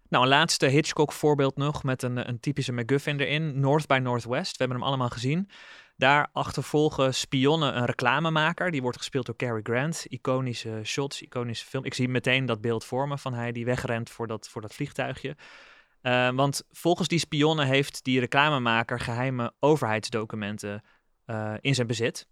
Nou, 0.09 0.25
een 0.25 0.31
laatste 0.31 0.67
Hitchcock 0.67 1.13
voorbeeld 1.13 1.57
nog 1.57 1.83
met 1.83 2.03
een, 2.03 2.29
een 2.29 2.41
typische 2.41 2.73
MacGuffin 2.73 3.21
erin. 3.21 3.61
North 3.61 3.87
by 3.87 3.99
Northwest. 4.03 4.51
We 4.51 4.59
hebben 4.59 4.77
hem 4.77 4.87
allemaal 4.87 5.09
gezien. 5.09 5.51
Daar 5.97 6.29
achtervolgen 6.33 7.15
spionnen 7.15 7.77
een 7.77 7.85
reclamemaker. 7.85 8.71
Die 8.71 8.83
wordt 8.83 8.97
gespeeld 8.97 9.27
door 9.27 9.37
Cary 9.37 9.61
Grant. 9.63 10.05
Iconische 10.09 10.81
shots, 10.85 11.23
iconische 11.23 11.67
film. 11.67 11.85
Ik 11.85 11.95
zie 11.95 12.09
meteen 12.09 12.47
dat 12.47 12.61
beeld 12.61 12.85
voor 12.85 13.09
me 13.09 13.19
van 13.19 13.35
hij 13.35 13.53
die 13.53 13.65
wegrent 13.65 14.11
voor 14.11 14.27
dat, 14.27 14.49
voor 14.49 14.61
dat 14.63 14.75
vliegtuigje. 14.75 15.37
Uh, 16.03 16.31
want 16.31 16.63
volgens 16.71 17.09
die 17.09 17.19
spionnen 17.19 17.67
heeft 17.67 18.05
die 18.05 18.21
reclamemaker 18.21 19.01
geheime 19.01 19.53
overheidsdocumenten 19.61 20.83
uh, 21.27 21.55
in 21.61 21.75
zijn 21.75 21.87
bezit. 21.87 22.27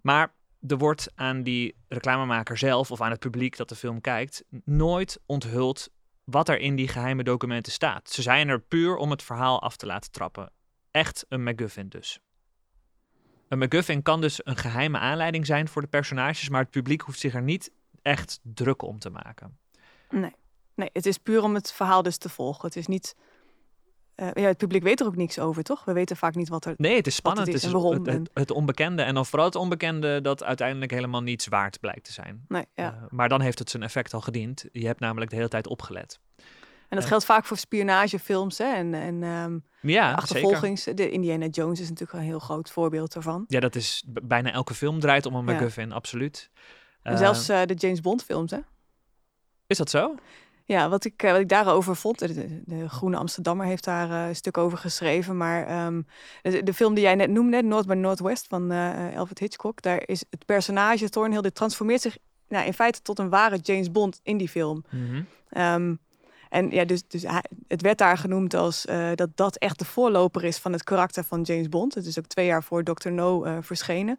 Maar 0.00 0.34
er 0.66 0.78
wordt 0.78 1.12
aan 1.14 1.42
die 1.42 1.76
reclamemaker 1.88 2.58
zelf 2.58 2.90
of 2.90 3.00
aan 3.00 3.10
het 3.10 3.20
publiek 3.20 3.56
dat 3.56 3.68
de 3.68 3.74
film 3.74 4.00
kijkt 4.00 4.44
nooit 4.64 5.20
onthuld 5.26 5.88
wat 6.30 6.48
er 6.48 6.58
in 6.58 6.76
die 6.76 6.88
geheime 6.88 7.22
documenten 7.22 7.72
staat. 7.72 8.10
Ze 8.10 8.22
zijn 8.22 8.48
er 8.48 8.60
puur 8.60 8.96
om 8.96 9.10
het 9.10 9.22
verhaal 9.22 9.62
af 9.62 9.76
te 9.76 9.86
laten 9.86 10.10
trappen. 10.10 10.52
Echt 10.90 11.24
een 11.28 11.42
MacGuffin 11.42 11.88
dus. 11.88 12.20
Een 13.48 13.58
MacGuffin 13.58 14.02
kan 14.02 14.20
dus 14.20 14.40
een 14.44 14.56
geheime 14.56 14.98
aanleiding 14.98 15.46
zijn 15.46 15.68
voor 15.68 15.82
de 15.82 15.88
personages, 15.88 16.48
maar 16.48 16.60
het 16.60 16.70
publiek 16.70 17.00
hoeft 17.00 17.18
zich 17.18 17.34
er 17.34 17.42
niet 17.42 17.70
echt 18.02 18.40
druk 18.42 18.82
om 18.82 18.98
te 18.98 19.10
maken. 19.10 19.58
Nee, 20.10 20.34
nee 20.74 20.90
het 20.92 21.06
is 21.06 21.18
puur 21.18 21.42
om 21.42 21.54
het 21.54 21.72
verhaal 21.72 22.02
dus 22.02 22.16
te 22.16 22.28
volgen. 22.28 22.66
Het 22.66 22.76
is 22.76 22.86
niet. 22.86 23.16
Uh, 24.22 24.28
ja, 24.32 24.46
het 24.46 24.56
publiek 24.56 24.82
weet 24.82 25.00
er 25.00 25.06
ook 25.06 25.16
niks 25.16 25.38
over, 25.38 25.62
toch? 25.62 25.84
We 25.84 25.92
weten 25.92 26.16
vaak 26.16 26.34
niet 26.34 26.48
wat 26.48 26.64
er. 26.64 26.74
Nee, 26.76 26.96
het 26.96 27.06
is 27.06 27.14
spannend. 27.14 27.46
Het 27.46 27.56
is, 27.56 27.62
het, 27.62 27.74
is 27.74 28.12
het, 28.12 28.30
het, 28.32 28.50
onbekende. 28.50 29.02
En 29.02 29.14
dan 29.14 29.26
vooral 29.26 29.46
het 29.46 29.54
onbekende 29.54 30.20
dat 30.20 30.44
uiteindelijk 30.44 30.90
helemaal 30.90 31.22
niets 31.22 31.46
waard 31.46 31.80
blijkt 31.80 32.04
te 32.04 32.12
zijn. 32.12 32.44
Nee, 32.48 32.64
ja. 32.74 32.94
Uh, 32.94 33.02
maar 33.10 33.28
dan 33.28 33.40
heeft 33.40 33.58
het 33.58 33.70
zijn 33.70 33.82
effect 33.82 34.14
al 34.14 34.20
gediend. 34.20 34.64
Je 34.72 34.86
hebt 34.86 35.00
namelijk 35.00 35.30
de 35.30 35.36
hele 35.36 35.48
tijd 35.48 35.66
opgelet. 35.66 36.20
En 36.88 36.96
dat 36.96 37.04
geldt 37.04 37.24
vaak 37.24 37.44
voor 37.44 37.56
spionagefilms 37.56 38.58
hè? 38.58 38.74
en, 38.74 38.94
en 38.94 39.22
um, 39.22 39.64
ja, 39.80 40.12
achtervolgings. 40.12 40.82
Zeker. 40.82 41.04
De 41.04 41.10
Indiana 41.10 41.46
Jones 41.46 41.80
is 41.80 41.88
natuurlijk 41.88 42.18
een 42.18 42.24
heel 42.24 42.38
groot 42.38 42.70
voorbeeld 42.70 43.12
daarvan. 43.12 43.44
Ja, 43.48 43.60
dat 43.60 43.74
is 43.74 44.04
bijna 44.22 44.52
elke 44.52 44.74
film 44.74 45.00
draait 45.00 45.26
om 45.26 45.34
een 45.34 45.44
MacGuffin, 45.44 45.88
ja. 45.88 45.94
absoluut. 45.94 46.50
En 47.02 47.18
zelfs 47.18 47.46
de 47.46 47.74
James 47.74 48.00
Bond 48.00 48.24
films, 48.24 48.50
hè? 48.50 48.58
Is 49.66 49.76
dat 49.76 49.90
zo? 49.90 50.14
Ja, 50.68 50.88
wat 50.88 51.04
ik, 51.04 51.22
uh, 51.22 51.30
wat 51.30 51.40
ik 51.40 51.48
daarover 51.48 51.96
vond, 51.96 52.18
de, 52.18 52.62
de 52.64 52.88
Groene 52.88 53.16
Amsterdammer 53.16 53.66
heeft 53.66 53.84
daar 53.84 54.28
een 54.28 54.36
stuk 54.36 54.58
over 54.58 54.78
geschreven. 54.78 55.36
Maar 55.36 55.86
um, 55.86 56.06
de, 56.42 56.62
de, 56.62 56.74
film 56.74 56.94
die 56.94 57.02
jij 57.02 57.14
net 57.14 57.30
noemde, 57.30 57.62
North 57.62 57.86
by 57.86 57.94
Northwest 57.94 58.46
van 58.46 58.70
Alfred 59.16 59.38
Hitchcock, 59.38 59.82
daar 59.82 60.02
is 60.06 60.24
het 60.30 60.44
personage 60.46 61.08
Thornhill, 61.08 61.40
dit 61.40 61.54
transformeert 61.54 62.00
zich 62.00 62.16
nou, 62.48 62.66
in 62.66 62.74
feite 62.74 63.02
tot 63.02 63.18
een 63.18 63.28
ware 63.28 63.56
James 63.56 63.92
Bond 63.92 64.20
in 64.22 64.36
die 64.36 64.48
film. 64.48 64.84
Mm 64.90 65.08
-hmm. 65.08 65.62
um, 65.62 65.98
En 66.48 66.70
ja, 66.70 66.84
dus, 66.84 67.02
dus 67.08 67.22
hij- 67.22 67.44
het 67.68 67.82
werd 67.82 67.98
daar 67.98 68.18
genoemd 68.18 68.54
als 68.54 68.86
eh, 68.86 69.10
dat 69.14 69.30
dat 69.34 69.56
echt 69.56 69.78
de 69.78 69.84
voorloper 69.84 70.44
is 70.44 70.58
van 70.58 70.72
het 70.72 70.84
karakter 70.84 71.24
van 71.24 71.42
James 71.42 71.68
Bond. 71.68 71.94
Het 71.94 72.06
is 72.06 72.18
ook 72.18 72.26
twee 72.26 72.46
jaar 72.46 72.62
voor 72.62 72.82
Dr. 72.82 73.10
No 73.10 73.44
eh, 73.44 73.56
verschenen. 73.60 74.18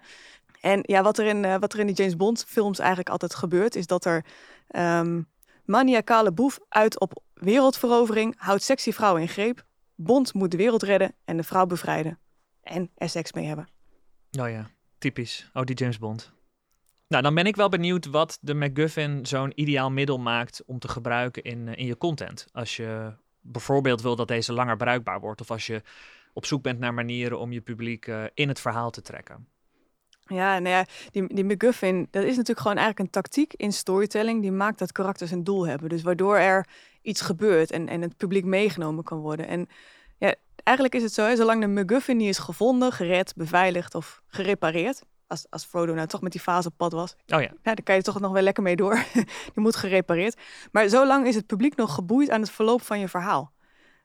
En 0.61 0.79
ja, 0.81 1.01
wat 1.01 1.17
er, 1.17 1.25
in, 1.25 1.45
eh, 1.45 1.55
wat 1.59 1.73
er 1.73 1.79
in 1.79 1.87
die 1.87 1.95
James 1.95 2.15
Bond 2.15 2.45
films 2.47 2.79
eigenlijk 2.79 3.09
altijd 3.09 3.35
gebeurt, 3.35 3.75
is 3.75 3.87
dat 3.87 4.05
er 4.05 4.25
ehm 4.67 5.21
maniacale 5.69 6.31
boef 6.31 6.59
uit 6.69 6.99
op 6.99 7.23
wereldverovering, 7.33 8.35
houdt 8.37 8.63
sexy 8.63 8.91
vrouwen 8.91 9.21
in 9.21 9.27
greep. 9.27 9.65
Bond 9.95 10.33
moet 10.33 10.51
de 10.51 10.57
wereld 10.57 10.83
redden 10.83 11.15
en 11.25 11.37
de 11.37 11.43
vrouw 11.43 11.65
bevrijden. 11.65 12.19
En 12.61 12.91
er 12.95 13.09
seks 13.09 13.33
mee 13.33 13.45
hebben. 13.45 13.67
Oh 14.39 14.49
ja, 14.49 14.69
typisch. 14.97 15.49
Oh, 15.53 15.63
die 15.63 15.75
James 15.75 15.97
Bond. 15.97 16.31
Nou, 17.07 17.23
dan 17.23 17.35
ben 17.35 17.45
ik 17.45 17.55
wel 17.55 17.69
benieuwd 17.69 18.05
wat 18.05 18.37
de 18.41 18.53
MacGuffin 18.53 19.25
zo'n 19.25 19.51
ideaal 19.55 19.91
middel 19.91 20.17
maakt 20.17 20.63
om 20.65 20.79
te 20.79 20.87
gebruiken 20.87 21.43
in, 21.43 21.67
eh, 21.67 21.77
in 21.77 21.85
je 21.85 21.97
content. 21.97 22.47
Als 22.51 22.75
je 22.75 23.13
bijvoorbeeld 23.41 24.01
wil 24.01 24.15
dat 24.15 24.27
deze 24.27 24.53
langer 24.53 24.77
bruikbaar 24.77 25.19
wordt, 25.19 25.41
of 25.41 25.51
als 25.51 25.67
je 25.67 25.81
op 26.33 26.45
zoek 26.45 26.63
bent 26.63 26.79
naar 26.79 26.93
manieren 26.93 27.39
om 27.39 27.51
je 27.51 27.61
publiek 27.61 28.07
eh, 28.07 28.23
in 28.33 28.47
het 28.47 28.59
verhaal 28.59 28.89
te 28.89 29.01
trekken. 29.01 29.47
Ja, 30.29 30.59
nou 30.59 30.75
ja, 30.75 30.85
die, 31.11 31.33
die 31.33 31.43
MacGuffin, 31.43 32.07
dat 32.11 32.23
is 32.23 32.29
natuurlijk 32.29 32.59
gewoon 32.59 32.77
eigenlijk 32.77 32.99
een 32.99 33.21
tactiek 33.21 33.53
in 33.53 33.73
storytelling 33.73 34.41
die 34.41 34.51
maakt 34.51 34.79
dat 34.79 34.91
karakters 34.91 35.31
een 35.31 35.43
doel 35.43 35.67
hebben. 35.67 35.89
Dus 35.89 36.01
waardoor 36.01 36.37
er 36.37 36.67
iets 37.01 37.21
gebeurt 37.21 37.71
en, 37.71 37.87
en 37.87 38.01
het 38.01 38.17
publiek 38.17 38.45
meegenomen 38.45 39.03
kan 39.03 39.19
worden. 39.19 39.47
En 39.47 39.67
ja, 40.17 40.35
eigenlijk 40.63 40.95
is 40.95 41.03
het 41.03 41.13
zo, 41.13 41.25
hè, 41.25 41.35
zolang 41.35 41.61
de 41.61 41.67
MacGuffin 41.67 42.17
niet 42.17 42.29
is 42.29 42.37
gevonden, 42.37 42.91
gered, 42.91 43.33
beveiligd 43.35 43.95
of 43.95 44.21
gerepareerd, 44.27 45.03
als, 45.27 45.45
als 45.49 45.65
Frodo 45.65 45.93
nou 45.93 46.07
toch 46.07 46.21
met 46.21 46.31
die 46.31 46.41
fase 46.41 46.67
op 46.67 46.73
pad 46.77 46.91
was, 46.91 47.11
Oh 47.11 47.17
ja, 47.27 47.39
ja, 47.39 47.53
daar 47.61 47.83
kan 47.83 47.95
je 47.95 48.01
toch 48.01 48.19
nog 48.19 48.31
wel 48.31 48.41
lekker 48.41 48.63
mee 48.63 48.75
door. 48.75 49.05
die 49.53 49.53
moet 49.53 49.75
gerepareerd. 49.75 50.41
Maar 50.71 50.89
zolang 50.89 51.27
is 51.27 51.35
het 51.35 51.45
publiek 51.45 51.75
nog 51.75 51.93
geboeid 51.93 52.29
aan 52.29 52.41
het 52.41 52.51
verloop 52.51 52.81
van 52.81 52.99
je 52.99 53.07
verhaal. 53.07 53.51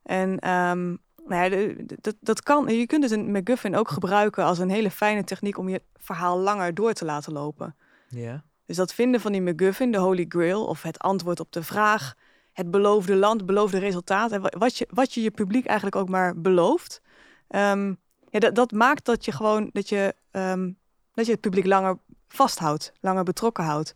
En 0.03 0.39
ehm, 0.39 0.97
nou 1.27 1.51
ja, 1.55 1.75
dat, 2.01 2.15
dat 2.21 2.43
kan. 2.43 2.69
Je 2.77 2.87
kunt 2.87 3.03
dus 3.03 3.11
een 3.11 3.31
MacGuffin 3.31 3.77
ook 3.77 3.89
gebruiken 3.89 4.45
als 4.45 4.59
een 4.59 4.71
hele 4.71 4.91
fijne 4.91 5.25
techniek 5.25 5.59
om 5.59 5.69
je 5.69 5.83
verhaal 5.97 6.39
langer 6.39 6.75
door 6.75 6.93
te 6.93 7.05
laten 7.05 7.33
lopen. 7.33 7.77
ja. 8.09 8.45
Dus 8.67 8.77
dat 8.77 8.95
vinden 8.95 9.21
van 9.21 9.33
die 9.33 9.41
MacGuffin, 9.43 9.93
de 9.93 9.99
Holy 9.99 10.25
Grail, 10.29 10.67
of 10.67 10.83
het 10.83 10.99
antwoord 10.99 11.41
op 11.41 11.53
de 11.53 11.63
vraag, 11.63 12.15
het 12.53 12.71
beloofde 12.71 13.15
land, 13.17 13.37
het 13.37 13.47
beloofde 13.47 13.79
resultaat, 13.79 14.33
en 14.33 14.41
wa- 14.41 14.53
wat 14.59 14.77
je, 14.79 14.89
wat 14.91 15.13
je 15.15 15.23
je 15.23 15.31
publiek 15.31 15.67
eigenlijk 15.67 15.97
ook 15.97 16.09
maar 16.09 16.41
belooft, 16.41 17.01
ehm, 17.49 17.95
ja, 18.31 18.39
dat, 18.39 18.55
dat 18.55 18.73
maakt 18.73 19.05
dat 19.05 19.25
je 19.25 19.33
gewoon 19.33 19.71
dat 19.73 19.89
je, 19.89 20.15
ehm, 20.31 20.71
dat 21.13 21.27
je 21.27 21.33
het 21.33 21.41
publiek 21.41 21.67
langer 21.67 21.99
vasthoudt, 22.29 22.93
langer 23.01 23.25
betrokken 23.25 23.65
houdt. 23.65 23.95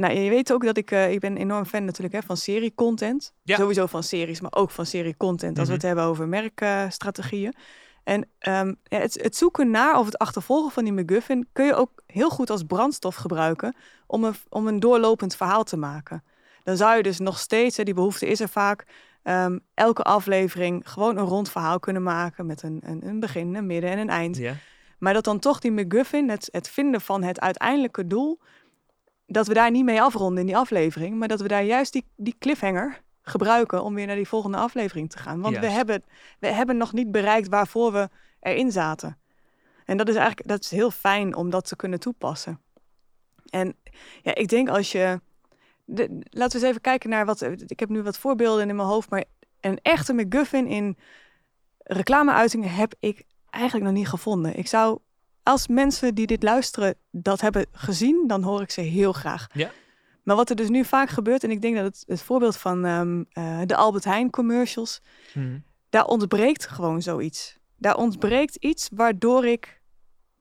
Nou, 0.00 0.14
je 0.14 0.30
weet 0.30 0.52
ook 0.52 0.64
dat 0.64 0.76
ik, 0.76 0.90
eh, 0.90 1.12
ik 1.12 1.20
ben 1.20 1.36
enorm 1.36 1.64
fan 1.64 1.84
natuurlijk 1.84 2.14
hè, 2.14 2.22
van 2.22 2.36
serie-content. 2.36 3.32
Ja. 3.42 3.56
Sowieso 3.56 3.86
van 3.86 4.02
series, 4.02 4.40
maar 4.40 4.52
ook 4.54 4.70
van 4.70 4.86
serie-content 4.86 5.58
als 5.58 5.68
we 5.68 5.74
het 5.74 5.82
hebben 5.82 6.04
over 6.04 6.28
merkstrategieën. 6.28 7.54
En 8.04 8.28
ehm, 8.38 8.74
ja, 8.82 8.98
het, 8.98 9.22
het 9.22 9.36
zoeken 9.36 9.70
naar 9.70 9.98
of 9.98 10.04
het 10.04 10.18
achtervolgen 10.18 10.72
van 10.72 10.84
die 10.84 10.92
MacGuffin 10.92 11.48
kun 11.52 11.64
je 11.64 11.74
ook 11.74 11.90
heel 12.06 12.30
goed 12.30 12.50
als 12.50 12.62
brandstof 12.62 13.14
gebruiken 13.14 13.76
om 14.06 14.24
een, 14.24 14.34
om 14.48 14.66
een 14.66 14.80
doorlopend 14.80 15.36
verhaal 15.36 15.64
te 15.64 15.76
maken. 15.76 16.24
Dan 16.62 16.76
zou 16.76 16.96
je 16.96 17.02
dus 17.02 17.18
nog 17.18 17.38
steeds, 17.38 17.76
hè, 17.76 17.84
die 17.84 17.94
behoefte 17.94 18.26
is 18.26 18.40
er 18.40 18.48
vaak, 18.48 18.84
ehm, 19.22 19.58
elke 19.74 20.02
aflevering 20.02 20.90
gewoon 20.90 21.16
een 21.16 21.26
rond 21.26 21.50
verhaal 21.50 21.78
kunnen 21.78 22.02
maken 22.02 22.46
met 22.46 22.62
een, 22.62 22.80
een, 22.84 23.06
een 23.06 23.20
begin, 23.20 23.54
een 23.54 23.66
midden 23.66 23.90
en 23.90 23.98
een 23.98 24.10
eind. 24.10 24.36
ja. 24.36 24.54
Maar 24.98 25.12
dat 25.12 25.24
dan 25.24 25.38
toch 25.38 25.60
die 25.60 25.72
MacGuffin, 25.72 26.28
het, 26.30 26.48
het 26.52 26.68
vinden 26.68 27.00
van 27.00 27.22
het 27.22 27.40
uiteindelijke 27.40 28.06
doel, 28.06 28.38
dat 29.32 29.46
we 29.46 29.54
daar 29.54 29.70
niet 29.70 29.84
mee 29.84 30.02
afronden 30.02 30.40
in 30.40 30.46
die 30.46 30.56
aflevering, 30.56 31.18
maar 31.18 31.28
dat 31.28 31.40
we 31.40 31.48
daar 31.48 31.64
juist 31.64 31.92
die, 31.92 32.04
die 32.16 32.34
cliffhanger 32.38 33.00
gebruiken 33.22 33.82
om 33.82 33.94
weer 33.94 34.06
naar 34.06 34.16
die 34.16 34.28
volgende 34.28 34.56
aflevering 34.56 35.10
te 35.10 35.18
gaan. 35.18 35.40
Want 35.40 35.58
we 35.58 35.66
hebben, 35.66 36.02
we 36.38 36.46
hebben 36.46 36.76
nog 36.76 36.92
niet 36.92 37.10
bereikt 37.10 37.48
waarvoor 37.48 37.92
we 37.92 38.08
erin 38.40 38.72
zaten. 38.72 39.18
En 39.84 39.96
dat 39.96 40.08
is 40.08 40.14
eigenlijk 40.14 40.48
dat 40.48 40.64
is 40.64 40.70
heel 40.70 40.90
fijn 40.90 41.34
om 41.34 41.50
dat 41.50 41.68
te 41.68 41.76
kunnen 41.76 42.00
toepassen. 42.00 42.60
En 43.50 43.76
ja, 44.22 44.34
ik 44.34 44.48
denk 44.48 44.68
als 44.68 44.92
je. 44.92 45.20
De, 45.84 46.08
laten 46.30 46.60
we 46.60 46.66
eens 46.66 46.68
even 46.70 46.80
kijken 46.80 47.10
naar 47.10 47.26
wat. 47.26 47.42
Ik 47.66 47.80
heb 47.80 47.88
nu 47.88 48.02
wat 48.02 48.18
voorbeelden 48.18 48.68
in 48.68 48.76
mijn 48.76 48.88
hoofd, 48.88 49.10
maar 49.10 49.24
een 49.60 49.78
echte 49.82 50.12
MacGuffin 50.12 50.66
in 50.66 50.98
reclameuitingen 51.78 52.70
heb 52.70 52.94
ik 53.00 53.24
eigenlijk 53.50 53.84
nog 53.84 53.94
niet 53.94 54.08
gevonden. 54.08 54.56
Ik 54.56 54.66
zou, 54.66 54.98
als 55.42 55.68
mensen 55.68 56.14
die 56.14 56.26
dit 56.26 56.42
luisteren 56.42 56.94
dat 57.10 57.40
hebben 57.40 57.66
gezien, 57.72 58.24
dan 58.26 58.42
hoor 58.42 58.62
ik 58.62 58.70
ze 58.70 58.80
heel 58.80 59.12
graag. 59.12 59.46
Ja. 59.52 59.70
Maar 60.22 60.36
wat 60.36 60.50
er 60.50 60.56
dus 60.56 60.68
nu 60.68 60.84
vaak 60.84 61.08
gebeurt, 61.08 61.44
en 61.44 61.50
ik 61.50 61.60
denk 61.62 61.76
dat 61.76 61.84
het, 61.84 62.02
het 62.06 62.22
voorbeeld 62.22 62.56
van 62.56 62.84
ehm, 62.84 63.22
eh, 63.32 63.60
de 63.66 63.76
Albert 63.76 64.04
Heijn 64.04 64.30
commercials, 64.30 65.00
Mhm. 65.34 65.58
daar 65.90 66.04
ontbreekt 66.04 66.66
gewoon 66.68 67.02
zoiets. 67.02 67.58
Daar 67.76 67.96
ontbreekt 67.96 68.56
iets 68.56 68.88
waardoor 68.94 69.46
ik 69.46 69.80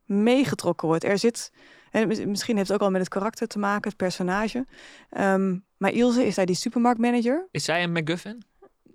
meegetrokken 0.06 0.88
word. 0.88 1.04
Er 1.04 1.18
zit, 1.18 1.52
en 1.92 2.08
mis- 2.08 2.26
misschien 2.26 2.56
heeft 2.58 2.68
het 2.70 2.78
ook 2.78 2.84
al 2.86 2.92
met 2.92 3.02
het 3.02 3.10
karakter 3.10 3.48
te 3.48 3.60
maken, 3.60 3.90
het 3.90 3.98
personage. 3.98 4.66
Ehm, 5.10 5.58
maar 5.78 5.92
Ilse 5.92 6.26
is 6.26 6.36
daar 6.36 6.46
die 6.46 6.56
supermarktmanager. 6.56 7.48
Is 7.52 7.64
zij 7.64 7.84
een 7.84 7.92
MacGuffin? 7.92 8.44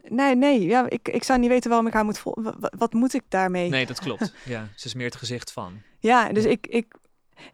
Nee, 0.09 0.35
nee, 0.37 0.61
ja, 0.67 0.89
ik, 0.91 1.09
ik 1.09 1.23
zou 1.25 1.39
niet 1.39 1.49
weten 1.49 1.69
waarom 1.71 1.87
ik 1.89 1.93
haar 1.93 2.05
moet 2.05 2.19
volgen. 2.19 2.43
Wa- 2.43 2.55
wa- 2.59 2.73
Wat, 2.79 2.93
moet 2.93 3.15
ik 3.15 3.23
daarmee? 3.29 3.69
Nee, 3.69 3.87
dat 3.87 4.01
klopt. 4.01 4.33
Ja, 4.45 4.69
ze 4.77 4.87
is 4.87 4.95
meer 4.95 5.07
het 5.07 5.17
gezicht 5.17 5.53
van. 5.53 5.81
Ja, 5.99 6.33
dus 6.33 6.45
ik, 6.45 6.67
ik, 6.67 6.95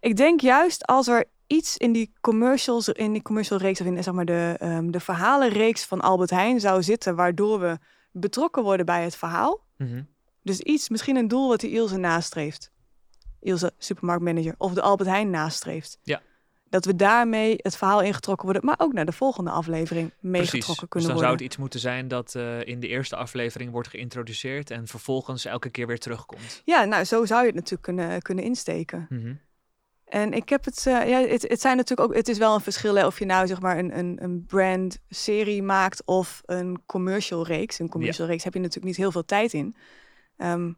ik 0.00 0.16
denk 0.16 0.40
juist 0.40 0.86
als 0.86 1.08
er 1.08 1.24
iets 1.46 1.76
in 1.76 1.92
die 1.92 2.12
commercials, 2.20 2.88
in 2.88 3.12
die 3.12 3.22
commercial 3.22 3.58
reeks 3.58 3.80
of 3.80 3.86
in 3.86 4.02
zeg 4.02 4.14
maar 4.14 4.24
de, 4.24 4.56
ehm, 4.58 4.90
de 4.90 5.00
verhalenreeks 5.00 5.84
van 5.84 6.00
Albert 6.00 6.30
Heijn 6.30 6.60
zou 6.60 6.82
zitten, 6.82 7.16
waardoor 7.16 7.60
we 7.60 7.78
betrokken 8.12 8.62
worden 8.62 8.86
bij 8.86 9.04
het 9.04 9.16
verhaal. 9.16 9.60
Mhm. 9.76 10.02
Dus 10.42 10.60
iets, 10.60 10.88
misschien 10.88 11.16
een 11.16 11.28
doel 11.28 11.48
wat 11.48 11.60
die 11.60 11.70
Ilse 11.70 11.96
nastreeft. 11.96 12.70
Ilse, 13.40 13.72
supermarktmanager, 13.78 14.54
of 14.58 14.72
de 14.72 14.80
Albert 14.82 15.08
Heijn 15.08 15.30
nastreeft. 15.30 15.98
Ja. 16.02 16.20
Dat 16.70 16.84
we 16.84 16.96
daarmee 16.96 17.54
het 17.56 17.76
verhaal 17.76 18.02
ingetrokken 18.02 18.44
worden, 18.44 18.64
maar 18.64 18.74
ook 18.78 18.92
naar 18.92 19.06
de 19.06 19.12
volgende 19.12 19.50
aflevering 19.50 20.12
meegetrokken. 20.20 20.66
Dus 20.66 20.88
kunnen 20.88 21.08
dan 21.08 21.18
zou 21.18 21.28
worden. 21.28 21.30
het 21.30 21.40
iets 21.40 21.56
moeten 21.56 21.80
zijn 21.80 22.08
dat 22.08 22.34
eh, 22.34 22.64
in 22.64 22.80
de 22.80 22.88
eerste 22.88 23.16
aflevering 23.16 23.70
wordt 23.70 23.88
geïntroduceerd 23.88 24.70
en 24.70 24.86
vervolgens 24.86 25.44
elke 25.44 25.70
keer 25.70 25.86
weer 25.86 25.98
terugkomt. 25.98 26.62
Ja, 26.64 26.84
nou, 26.84 27.04
zo 27.04 27.24
zou 27.24 27.40
je 27.40 27.46
het 27.46 27.54
natuurlijk 27.54 27.82
kunnen, 27.82 28.22
kunnen 28.22 28.44
insteken. 28.44 29.06
Mhm. 29.08 29.32
En 30.04 30.32
ik 30.32 30.48
heb 30.48 30.64
het, 30.64 30.86
eh, 30.86 31.08
ja, 31.08 31.20
het, 31.20 31.42
het 31.42 31.60
zijn 31.60 31.76
natuurlijk 31.76 32.08
ook, 32.08 32.16
het 32.16 32.28
is 32.28 32.38
wel 32.38 32.54
een 32.54 32.60
verschil 32.60 32.94
hè, 32.94 33.06
of 33.06 33.18
je 33.18 33.24
nou 33.24 33.46
zeg 33.46 33.60
maar 33.60 33.78
een, 33.78 33.98
een, 33.98 34.18
een 34.22 34.44
brand 34.46 34.98
serie 35.08 35.62
maakt 35.62 36.02
of 36.04 36.42
een 36.44 36.82
commercial 36.86 37.46
reeks. 37.46 37.78
Een 37.78 37.88
commercial 37.88 38.26
reeks 38.26 38.44
heb 38.44 38.52
je 38.52 38.58
natuurlijk 38.58 38.86
niet 38.86 38.96
heel 38.96 39.12
veel 39.12 39.24
tijd 39.24 39.52
in. 39.52 39.76
Ehm, 40.36 40.72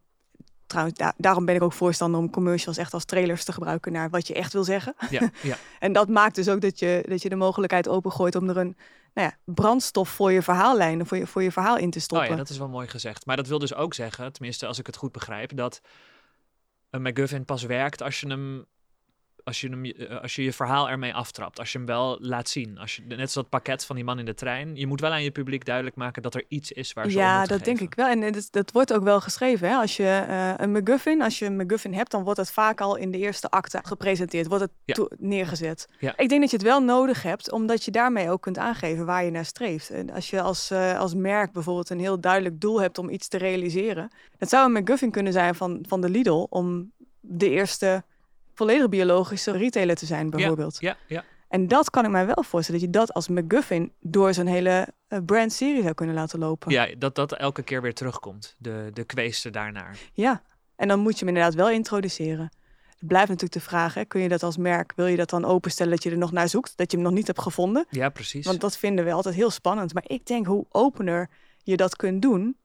trouwens, 0.72 0.98
da- 0.98 1.14
daarom 1.16 1.44
ben 1.44 1.54
ik 1.54 1.62
ook 1.62 1.72
voorstander 1.72 2.20
om 2.20 2.30
commercials 2.30 2.76
echt 2.76 2.94
als 2.94 3.04
trailers 3.04 3.44
te 3.44 3.52
gebruiken 3.52 3.92
naar 3.92 4.10
wat 4.10 4.26
je 4.26 4.34
echt 4.34 4.52
wil 4.52 4.64
zeggen. 4.64 4.94
Ja, 5.10 5.30
ja. 5.42 5.56
En 5.78 5.92
dat 5.92 6.08
maakt 6.08 6.34
dus 6.34 6.48
ook 6.48 6.60
dat 6.60 6.78
je, 6.78 7.04
dat 7.08 7.22
je 7.22 7.28
de 7.28 7.36
mogelijkheid 7.36 7.88
opengooit 7.88 8.34
om 8.34 8.48
er 8.48 8.56
een 8.56 8.76
nou 9.14 9.28
ja, 9.28 9.36
brandstof 9.54 10.08
voor 10.08 10.32
je 10.32 10.42
verhaallijnen, 10.42 11.06
voor 11.06 11.16
je, 11.16 11.26
voor 11.26 11.42
je 11.42 11.52
verhaal 11.52 11.76
in 11.76 11.90
te 11.90 11.98
Oh 11.98 12.04
stoppen. 12.04 12.28
ja, 12.30 12.36
dat 12.36 12.48
is 12.48 12.58
wel 12.58 12.68
mooi 12.68 12.88
gezegd. 12.88 13.26
Maar 13.26 13.36
dat 13.36 13.46
wil 13.46 13.58
dus 13.58 13.74
ook 13.74 13.94
zeggen, 13.94 14.32
tenminste 14.32 14.66
als 14.66 14.78
ik 14.78 14.86
het 14.86 14.96
goed 14.96 15.12
begrijp, 15.12 15.56
dat 15.56 15.80
een 16.90 17.02
MacGuffin 17.02 17.44
pas 17.44 17.62
werkt 17.62 18.02
als 18.02 18.20
je 18.20 18.26
hem. 18.28 18.66
Als 19.44 19.60
je, 19.60 19.68
hem, 19.68 19.84
eh, 19.84 20.20
als 20.20 20.34
je 20.34 20.42
je 20.42 20.52
verhaal 20.52 20.88
ermee 20.90 21.14
aftrapt. 21.14 21.58
Als 21.58 21.72
je 21.72 21.78
hem 21.78 21.86
wel 21.86 22.18
laat 22.20 22.48
zien. 22.48 22.78
Als 22.78 22.96
je, 22.96 23.02
net 23.02 23.16
zoals 23.16 23.34
dat 23.34 23.48
pakket 23.48 23.84
van 23.84 23.96
die 23.96 24.04
man 24.04 24.18
in 24.18 24.24
de 24.24 24.34
trein. 24.34 24.76
Je 24.76 24.86
moet 24.86 25.00
wel 25.00 25.10
aan 25.10 25.22
je 25.22 25.30
publiek 25.30 25.64
duidelijk 25.64 25.96
maken 25.96 26.22
dat 26.22 26.34
er 26.34 26.44
iets 26.48 26.72
is 26.72 26.92
waar 26.92 27.10
ze 27.10 27.16
om 27.16 27.22
Ja, 27.22 27.44
dat 27.44 27.64
denk 27.64 27.80
ik 27.80 27.94
wel. 27.94 28.06
En 28.06 28.32
dat, 28.32 28.48
dat 28.50 28.72
wordt 28.72 28.92
ook 28.92 29.02
wel 29.02 29.20
geschreven. 29.20 29.68
Hè? 29.68 29.74
Als 29.74 29.96
je 29.96 30.24
eh, 30.28 30.52
een 30.56 30.72
MacGuffin, 30.72 31.22
als 31.22 31.38
je 31.38 31.44
een 31.44 31.56
MacGuffin 31.56 31.94
hebt, 31.94 32.10
dan 32.10 32.24
wordt 32.24 32.38
het 32.38 32.50
vaak 32.52 32.80
al 32.80 32.96
in 32.96 33.10
de 33.10 33.18
eerste 33.18 33.50
acte 33.50 33.80
gepresenteerd, 33.82 34.46
wordt 34.46 34.62
het 34.62 34.72
Ja. 34.84 35.06
neergezet. 35.18 35.88
Ja. 35.98 36.16
Ik 36.16 36.28
denk 36.28 36.40
dat 36.40 36.50
je 36.50 36.56
het 36.56 36.66
wel 36.66 36.80
nodig 36.82 37.22
hebt, 37.22 37.52
omdat 37.52 37.84
je 37.84 37.90
daarmee 37.90 38.30
ook 38.30 38.42
kunt 38.42 38.58
aangeven 38.58 39.06
waar 39.06 39.24
je 39.24 39.30
naar 39.30 39.44
streeft. 39.44 39.90
En 39.90 40.10
als 40.10 40.30
je 40.30 40.40
als, 40.40 40.70
eh, 40.70 40.98
als 40.98 41.14
merk 41.14 41.52
bijvoorbeeld 41.52 41.90
een 41.90 42.00
heel 42.00 42.20
duidelijk 42.20 42.60
doel 42.60 42.80
hebt 42.80 42.98
om 42.98 43.10
iets 43.10 43.28
te 43.28 43.38
realiseren, 43.38 44.10
dat 44.38 44.48
zou 44.48 44.66
een 44.66 44.72
MacGuffin 44.72 45.10
kunnen 45.10 45.32
zijn 45.32 45.54
van, 45.54 45.84
van 45.88 46.00
de 46.00 46.08
Lidl 46.10 46.46
om 46.48 46.90
de 47.20 47.50
eerste 47.50 48.04
volledig 48.54 48.88
biologische 48.88 49.50
retailer 49.50 49.96
te 49.96 50.06
zijn, 50.06 50.30
bijvoorbeeld. 50.30 50.76
Ja, 50.80 50.96
ja. 51.06 51.24
En 51.48 51.68
dat 51.68 51.90
kan 51.90 52.04
ik 52.04 52.10
mij 52.10 52.26
wel 52.26 52.42
voorstellen, 52.42 52.80
dat 52.80 52.90
je 52.90 52.98
dat 52.98 53.14
als 53.14 53.28
MacGuffin 53.28 53.92
door 54.00 54.34
zo'n 54.34 54.46
hele 54.46 54.88
eh, 55.08 55.18
brandserie 55.26 55.82
zou 55.82 55.94
kunnen 55.94 56.14
laten 56.14 56.38
lopen. 56.38 56.70
ja 56.72 56.88
dat 56.98 57.14
dat 57.14 57.32
elke 57.32 57.62
keer 57.62 57.82
weer 57.82 57.94
terugkomt. 57.94 58.54
De, 58.58 58.90
de 58.92 59.04
kweeste 59.04 59.50
daarnaar. 59.50 59.98
Ja, 60.12 60.42
en 60.76 60.88
dan 60.88 61.00
moet 61.00 61.12
je 61.12 61.18
hem 61.18 61.28
inderdaad 61.28 61.54
wel 61.54 61.70
introduceren. 61.70 62.52
Het 62.98 63.10
blijft 63.10 63.28
natuurlijk 63.28 63.64
de 63.64 63.70
vraag, 63.70 63.94
hè, 63.94 64.04
kun 64.04 64.20
je 64.20 64.28
dat 64.28 64.42
als 64.42 64.56
merk, 64.56 64.92
wil 64.96 65.06
je 65.06 65.16
dat 65.16 65.30
dan 65.30 65.44
openstellen 65.44 65.92
dat 65.92 66.02
je 66.02 66.10
er 66.10 66.18
nog 66.18 66.32
naar 66.32 66.48
zoekt, 66.48 66.76
dat 66.76 66.90
je 66.90 66.96
hem 66.96 67.06
nog 67.06 67.14
niet 67.14 67.26
hebt 67.26 67.40
gevonden? 67.40 67.86
Ja, 67.90 68.08
precies. 68.08 68.46
Want 68.46 68.60
dat 68.60 68.76
vinden 68.76 69.04
we 69.04 69.12
altijd 69.12 69.34
heel 69.34 69.50
spannend. 69.50 69.94
Maar 69.94 70.04
ik 70.06 70.26
denk 70.26 70.46
hoe 70.46 70.66
opener 70.68 71.30
je 71.62 71.76
dat 71.76 71.96
kunt 71.96 72.22
doen, 72.22 72.56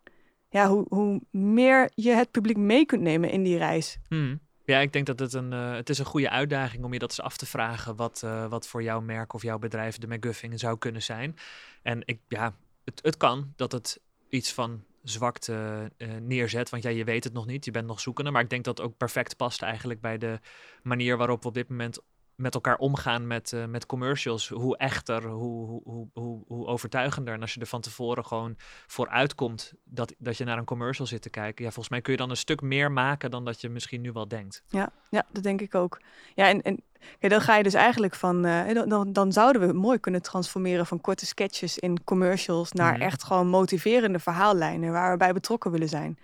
ja, 0.50 0.70
hoe, 0.70 0.86
hoe 0.89 1.22
meer 1.32 1.91
je 1.96 2.12
het 2.12 2.32
publiek 2.32 2.58
mee 2.58 2.86
kunt 2.86 3.01
nemen 3.01 3.29
in 3.29 3.44
die 3.44 3.58
reis. 3.58 3.98
Hmm. 4.08 4.39
Ja, 4.68 4.80
ik 4.80 4.94
denk 4.94 5.06
dat 5.06 5.20
het 5.20 5.34
een, 5.34 5.52
uh, 5.52 5.74
het 5.74 5.90
is 5.90 6.00
een 6.00 6.06
goede 6.06 6.30
uitdaging 6.30 6.84
om 6.84 6.94
je 6.94 7.00
dat 7.00 7.10
eens 7.10 7.22
af 7.22 7.38
te 7.38 7.46
vragen. 7.46 7.96
Wat, 7.96 8.22
uh, 8.26 8.48
wat 8.48 8.68
voor 8.68 8.84
jouw 8.84 9.02
merk 9.02 9.34
of 9.34 9.42
jouw 9.42 9.60
bedrijf 9.60 9.98
de 9.98 10.08
McGuffin 10.08 10.60
zou 10.60 10.78
kunnen 10.78 11.04
zijn. 11.04 11.36
En 11.82 12.02
ik, 12.06 12.20
ja, 12.28 12.56
het, 12.84 13.00
het 13.04 13.18
kan 13.18 13.54
dat 13.56 13.72
het 13.72 14.00
iets 14.30 14.54
van 14.54 14.84
zwakte 15.04 15.92
uh, 15.98 16.16
neerzet. 16.16 16.70
Want 16.70 16.84
ja, 16.84 16.90
je 16.90 17.04
weet 17.04 17.24
het 17.24 17.34
nog 17.34 17.46
niet. 17.46 17.66
Je 17.66 17.72
bent 17.72 17.88
nog 17.88 18.00
zoekende. 18.00 18.32
Maar 18.32 18.42
ik 18.42 18.50
denk 18.50 18.64
dat 18.64 18.78
het 18.78 18.88
ook 18.88 18.98
perfect 18.98 19.38
past 19.38 19.62
eigenlijk 19.62 20.02
bij 20.02 20.18
de 20.18 20.40
manier 20.84 21.18
waarop 21.18 21.42
we 21.42 21.48
op 21.48 21.54
dit 21.54 21.70
moment 21.70 22.00
met 22.38 22.53
elkaar 22.53 22.77
omgaan 22.77 23.27
met, 23.27 23.51
uh, 23.51 23.65
met 23.65 23.86
commercials. 23.86 24.50
Hoe 24.50 24.77
echter, 24.77 25.24
hoe, 25.24 25.82
hoe, 25.84 26.08
hoe, 26.13 26.44
hoe 26.48 26.65
overtuigender. 26.65 27.34
En 27.34 27.41
als 27.41 27.53
je 27.53 27.60
er 27.60 27.65
van 27.65 27.82
tevoren 27.82 28.25
gewoon 28.25 28.56
voor 28.88 29.10
uitkomt 29.10 29.74
dat, 29.84 30.13
dat 30.17 30.38
je 30.38 30.44
naar 30.44 30.58
een 30.58 30.65
commercial 30.65 31.08
zit 31.08 31.22
te 31.22 31.29
kijken. 31.29 31.63
Ja, 31.63 31.72
volgens 31.72 31.89
mij 31.89 32.01
kun 32.01 32.12
je 32.12 32.17
dan 32.20 32.29
een 32.29 32.38
stuk 32.38 32.62
meer 32.62 32.91
maken 32.91 33.32
dan 33.32 33.46
dat 33.46 33.62
je 33.62 33.70
misschien 33.70 34.01
nu 34.01 34.12
wel 34.12 34.27
denkt. 34.27 34.63
Ja, 34.67 34.89
ja 35.10 35.25
dat 35.32 35.44
denk 35.44 35.62
ik 35.62 35.75
ook. 35.75 36.01
Ja, 36.36 36.48
en, 36.48 36.62
en 36.62 36.84
kijk, 37.20 37.32
dan 37.32 37.41
ga 37.41 37.56
je 37.56 37.63
dus 37.63 37.74
eigenlijk 37.74 38.15
van. 38.15 38.46
Uh, 38.46 38.88
dan, 38.88 39.13
dan 39.13 39.32
zouden 39.32 39.67
we 39.67 39.74
mooi 39.74 40.00
kunnen 40.00 40.22
transformeren 40.22 40.86
van 40.86 41.01
korte 41.01 41.25
sketches 41.25 41.77
in 41.77 42.03
commercials 42.03 42.72
naar 42.72 42.96
mm. 42.96 43.01
echt 43.01 43.24
gewoon 43.24 43.48
motiverende 43.48 44.20
verhaallijnen 44.20 44.91
waar 44.91 45.12
we 45.12 45.17
bij 45.17 45.34
betrokken 45.34 45.72
willen 45.72 45.89
zijn. 45.89 46.17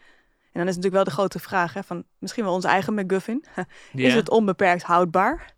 En 0.54 0.60
dan 0.60 0.68
is 0.68 0.76
natuurlijk 0.76 0.94
wel 0.94 1.04
de 1.04 1.20
grote 1.20 1.40
vraag: 1.40 1.74
hè, 1.74 1.84
van 1.84 2.04
misschien 2.18 2.44
wel 2.44 2.54
onze 2.54 2.68
eigen 2.68 2.94
McGuffin. 2.94 3.46
is 3.94 4.14
het 4.14 4.30
onbeperkt 4.30 4.84
houdbaar? 4.84 5.53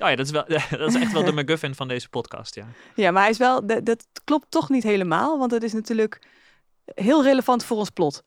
Oh 0.00 0.08
ja, 0.08 0.16
dat 0.16 0.26
is, 0.26 0.32
wel, 0.32 0.44
dat 0.78 0.88
is 0.88 0.94
echt 0.94 1.12
wel 1.12 1.24
de 1.24 1.32
McGuffin 1.32 1.74
van 1.74 1.88
deze 1.88 2.08
podcast, 2.08 2.54
ja. 2.54 2.66
Ja, 2.94 3.10
maar 3.10 3.22
hij 3.22 3.30
is 3.30 3.38
wel, 3.38 3.66
dat, 3.66 3.84
dat 3.84 4.06
klopt 4.24 4.46
toch 4.48 4.68
niet 4.68 4.82
helemaal, 4.82 5.38
want 5.38 5.50
het 5.50 5.62
is 5.62 5.72
natuurlijk 5.72 6.18
heel 6.94 7.22
relevant 7.22 7.64
voor 7.64 7.76
ons 7.76 7.90
plot. 7.90 8.22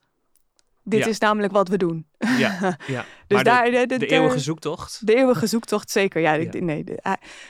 Dit 0.86 1.06
is 1.06 1.18
namelijk 1.18 1.52
wat 1.52 1.68
we 1.68 1.76
doen. 1.76 2.06
Ja, 2.18 2.58
ja. 2.86 3.04
dus 3.26 3.36
maar 3.36 3.44
daar, 3.44 3.70
de, 3.70 3.86
de, 3.86 3.98
de, 3.98 4.06
eeuwige 4.06 4.38
zoektocht. 4.38 5.06
De 5.06 5.14
eeuwige 5.14 5.46
zoektocht, 5.46 5.90
zeker. 5.90 6.20
Ja, 6.20 6.32
ja. 6.32 6.50
nee. 6.52 6.84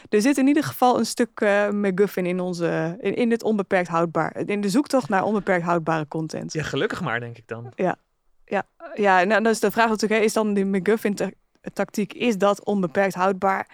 er 0.09 0.21
zit 0.21 0.39
in 0.39 0.47
ieder 0.47 0.65
geval 0.65 0.99
een 0.99 1.07
stuk 1.07 1.41
uh, 1.41 1.69
McGuffin 1.69 2.27
in 2.27 2.41
onze, 2.41 2.97
in, 3.01 3.15
in 3.15 3.29
dit 3.29 3.43
onbeperkt 3.43 3.89
houdbaar, 3.89 4.37
in 4.47 4.61
de 4.61 4.69
zoektocht 4.69 5.09
naar 5.09 5.25
onbeperkt 5.25 5.65
houdbare 5.65 6.09
content. 6.09 6.53
Ja, 6.53 6.63
gelukkig 6.63 7.01
maar, 7.01 7.21
denk 7.21 7.39
ik 7.39 7.49
dan. 7.49 7.73
Ja, 7.75 7.97
ja, 8.45 8.63
ja. 8.95 9.25
Nou, 9.25 9.43
dan 9.43 9.53
is 9.53 9.61
de 9.61 9.71
vraag 9.71 9.89
natuurlijk, 9.89 10.23
is 10.23 10.33
dan 10.33 10.55
die 10.55 10.65
McGuffin-tactiek, 10.65 12.13
is 12.13 12.39
dat 12.39 12.65
onbeperkt 12.65 13.15
houdbaar? 13.15 13.69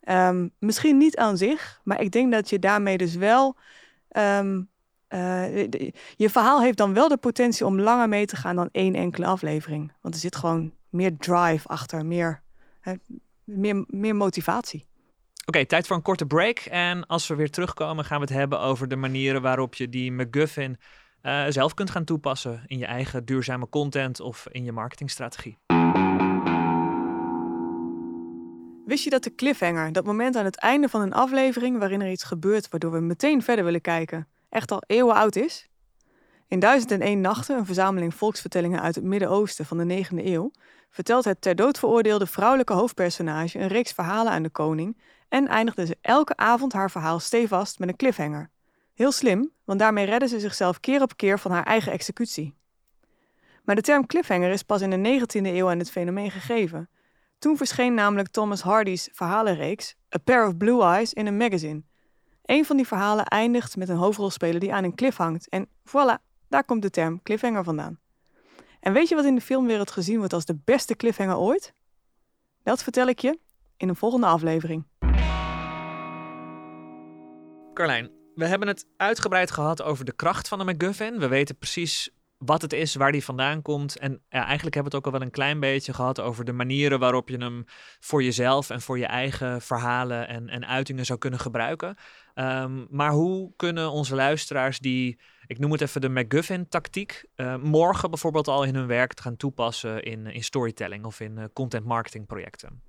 Ehm, 0.00 0.48
misschien 0.58 0.96
niet 0.96 1.16
aan 1.16 1.36
zich, 1.36 1.80
maar 1.84 2.00
ik 2.00 2.10
denk 2.10 2.32
dat 2.32 2.50
je 2.50 2.58
daarmee 2.58 2.98
dus 2.98 3.14
wel. 3.14 3.56
Um, 4.16 4.68
je 6.16 6.30
verhaal 6.30 6.62
heeft 6.62 6.76
dan 6.76 6.94
wel 6.94 7.08
de 7.08 7.16
potentie 7.16 7.66
om 7.66 7.80
langer 7.80 8.08
mee 8.08 8.26
te 8.26 8.36
gaan 8.36 8.56
dan 8.56 8.68
één 8.72 8.94
enkele 8.94 9.26
aflevering. 9.26 9.92
Want 10.00 10.14
er 10.14 10.20
zit 10.20 10.36
gewoon 10.36 10.72
meer 10.88 11.16
drive 11.16 11.68
achter, 11.68 12.06
meer, 12.06 12.42
meer, 13.44 13.84
meer 13.86 14.16
motivatie. 14.16 14.86
Oké, 15.46 15.66
tijd 15.66 15.86
voor 15.86 15.96
een 15.96 16.02
korte 16.02 16.26
break. 16.26 16.58
En 16.58 17.06
als 17.06 17.26
we 17.26 17.34
weer 17.34 17.50
terugkomen, 17.50 18.04
gaan 18.04 18.20
we 18.20 18.24
het 18.24 18.34
hebben 18.34 18.60
over 18.60 18.88
de 18.88 18.96
manieren 18.96 19.42
waarop 19.42 19.74
je 19.74 19.88
die 19.88 20.12
McGuffin 20.12 20.78
uh, 21.22 21.44
zelf 21.48 21.74
kunt 21.74 21.90
gaan 21.90 22.04
toepassen 22.04 22.62
in 22.66 22.78
je 22.78 22.86
eigen 22.86 23.24
duurzame 23.24 23.68
content 23.68 24.20
of 24.20 24.46
in 24.50 24.64
je 24.64 24.72
marketingstrategie. 24.72 25.58
Wist 28.90 29.04
je 29.04 29.10
dat 29.10 29.22
de 29.22 29.34
cliffhanger, 29.34 29.92
dat 29.92 30.04
moment 30.04 30.36
aan 30.36 30.44
het 30.44 30.56
einde 30.56 30.88
van 30.88 31.00
een 31.00 31.12
aflevering 31.12 31.78
waarin 31.78 32.00
er 32.00 32.10
iets 32.10 32.24
gebeurt 32.24 32.68
waardoor 32.68 32.92
we 32.92 33.00
meteen 33.00 33.42
verder 33.42 33.64
willen 33.64 33.80
kijken, 33.80 34.28
echt 34.48 34.70
al 34.70 34.82
eeuwen 34.86 35.14
oud 35.14 35.36
is? 35.36 35.68
In 36.48 36.58
1001 36.58 37.20
Nachten, 37.20 37.58
een 37.58 37.66
verzameling 37.66 38.14
volksvertellingen 38.14 38.80
uit 38.80 38.94
het 38.94 39.04
Midden-Oosten 39.04 39.64
van 39.64 39.78
de 39.78 40.04
9e 40.04 40.24
eeuw, 40.24 40.50
vertelt 40.90 41.24
het 41.24 41.40
ter 41.40 41.54
dood 41.54 41.78
veroordeelde 41.78 42.26
vrouwelijke 42.26 42.72
hoofdpersonage 42.72 43.58
een 43.58 43.68
reeks 43.68 43.92
verhalen 43.92 44.32
aan 44.32 44.42
de 44.42 44.50
koning 44.50 44.96
en 45.28 45.48
eindigde 45.48 45.86
ze 45.86 45.96
elke 46.00 46.36
avond 46.36 46.72
haar 46.72 46.90
verhaal 46.90 47.20
stevast 47.20 47.78
met 47.78 47.88
een 47.88 47.96
cliffhanger. 47.96 48.50
Heel 48.94 49.12
slim, 49.12 49.50
want 49.64 49.78
daarmee 49.78 50.04
redde 50.04 50.28
ze 50.28 50.40
zichzelf 50.40 50.80
keer 50.80 51.02
op 51.02 51.16
keer 51.16 51.38
van 51.38 51.50
haar 51.50 51.64
eigen 51.64 51.92
executie. 51.92 52.54
Maar 53.64 53.74
de 53.74 53.82
term 53.82 54.06
cliffhanger 54.06 54.50
is 54.50 54.62
pas 54.62 54.80
in 54.80 54.90
de 54.90 55.20
19e 55.20 55.46
eeuw 55.46 55.70
aan 55.70 55.78
het 55.78 55.90
fenomeen 55.90 56.30
gegeven 56.30 56.88
toen 57.40 57.56
verscheen 57.56 57.94
namelijk 57.94 58.28
Thomas 58.28 58.62
Hardy's 58.62 59.08
verhalenreeks 59.12 59.94
A 60.14 60.18
Pair 60.18 60.46
of 60.46 60.56
Blue 60.56 60.82
Eyes 60.82 61.12
in 61.12 61.26
een 61.26 61.36
magazine. 61.36 61.82
Een 62.42 62.64
van 62.64 62.76
die 62.76 62.86
verhalen 62.86 63.24
eindigt 63.24 63.76
met 63.76 63.88
een 63.88 63.96
hoofdrolspeler 63.96 64.60
die 64.60 64.72
aan 64.72 64.84
een 64.84 64.94
cliff 64.94 65.16
hangt. 65.16 65.48
En 65.48 65.66
voilà, 65.66 66.22
daar 66.48 66.64
komt 66.64 66.82
de 66.82 66.90
term 66.90 67.22
cliffhanger 67.22 67.64
vandaan. 67.64 67.98
En 68.80 68.92
weet 68.92 69.08
je 69.08 69.14
wat 69.14 69.24
in 69.24 69.34
de 69.34 69.40
filmwereld 69.40 69.90
gezien 69.90 70.18
wordt 70.18 70.32
als 70.32 70.44
de 70.44 70.58
beste 70.64 70.96
cliffhanger 70.96 71.36
ooit? 71.36 71.74
Dat 72.62 72.82
vertel 72.82 73.06
ik 73.06 73.18
je 73.18 73.38
in 73.76 73.88
een 73.88 73.96
volgende 73.96 74.26
aflevering. 74.26 74.86
Carlijn, 77.74 78.10
we 78.34 78.46
hebben 78.46 78.68
het 78.68 78.86
uitgebreid 78.96 79.50
gehad 79.50 79.82
over 79.82 80.04
de 80.04 80.12
kracht 80.12 80.48
van 80.48 80.58
de 80.58 80.64
MacGuffin. 80.64 81.18
We 81.18 81.28
weten 81.28 81.56
precies 81.56 82.10
wat 82.44 82.62
het 82.62 82.72
is, 82.72 82.94
waar 82.94 83.12
die 83.12 83.24
vandaan 83.24 83.62
komt. 83.62 83.98
En 83.98 84.12
ja, 84.12 84.44
eigenlijk 84.44 84.74
hebben 84.74 84.92
we 84.92 84.96
het 84.98 85.06
ook 85.06 85.12
al 85.12 85.18
wel 85.18 85.26
een 85.26 85.34
klein 85.34 85.60
beetje 85.60 85.92
gehad 85.92 86.20
over 86.20 86.44
de 86.44 86.52
manieren 86.52 86.98
waarop 86.98 87.28
je 87.28 87.36
hem 87.36 87.64
voor 88.00 88.22
jezelf 88.22 88.70
en 88.70 88.80
voor 88.80 88.98
je 88.98 89.06
eigen 89.06 89.60
verhalen 89.60 90.28
en, 90.28 90.48
en 90.48 90.66
uitingen 90.66 91.04
zou 91.04 91.18
kunnen 91.18 91.40
gebruiken. 91.40 91.96
Ehm, 92.34 92.84
maar 92.90 93.10
hoe 93.10 93.52
kunnen 93.56 93.90
onze 93.90 94.14
luisteraars 94.14 94.78
die, 94.78 95.18
ik 95.46 95.58
noem 95.58 95.72
het 95.72 95.80
even 95.80 96.00
de 96.00 96.08
McGuffin-tactiek, 96.08 97.24
uh, 97.36 97.56
morgen 97.56 98.10
bijvoorbeeld 98.10 98.48
al 98.48 98.64
in 98.64 98.74
hun 98.74 98.86
werk 98.86 99.20
gaan 99.20 99.36
toepassen 99.36 100.02
in, 100.02 100.26
in 100.26 100.44
storytelling 100.44 101.04
of 101.04 101.20
in 101.20 101.36
uh, 101.38 101.44
content 101.52 101.84
marketing 101.84 102.26
projecten? 102.26 102.82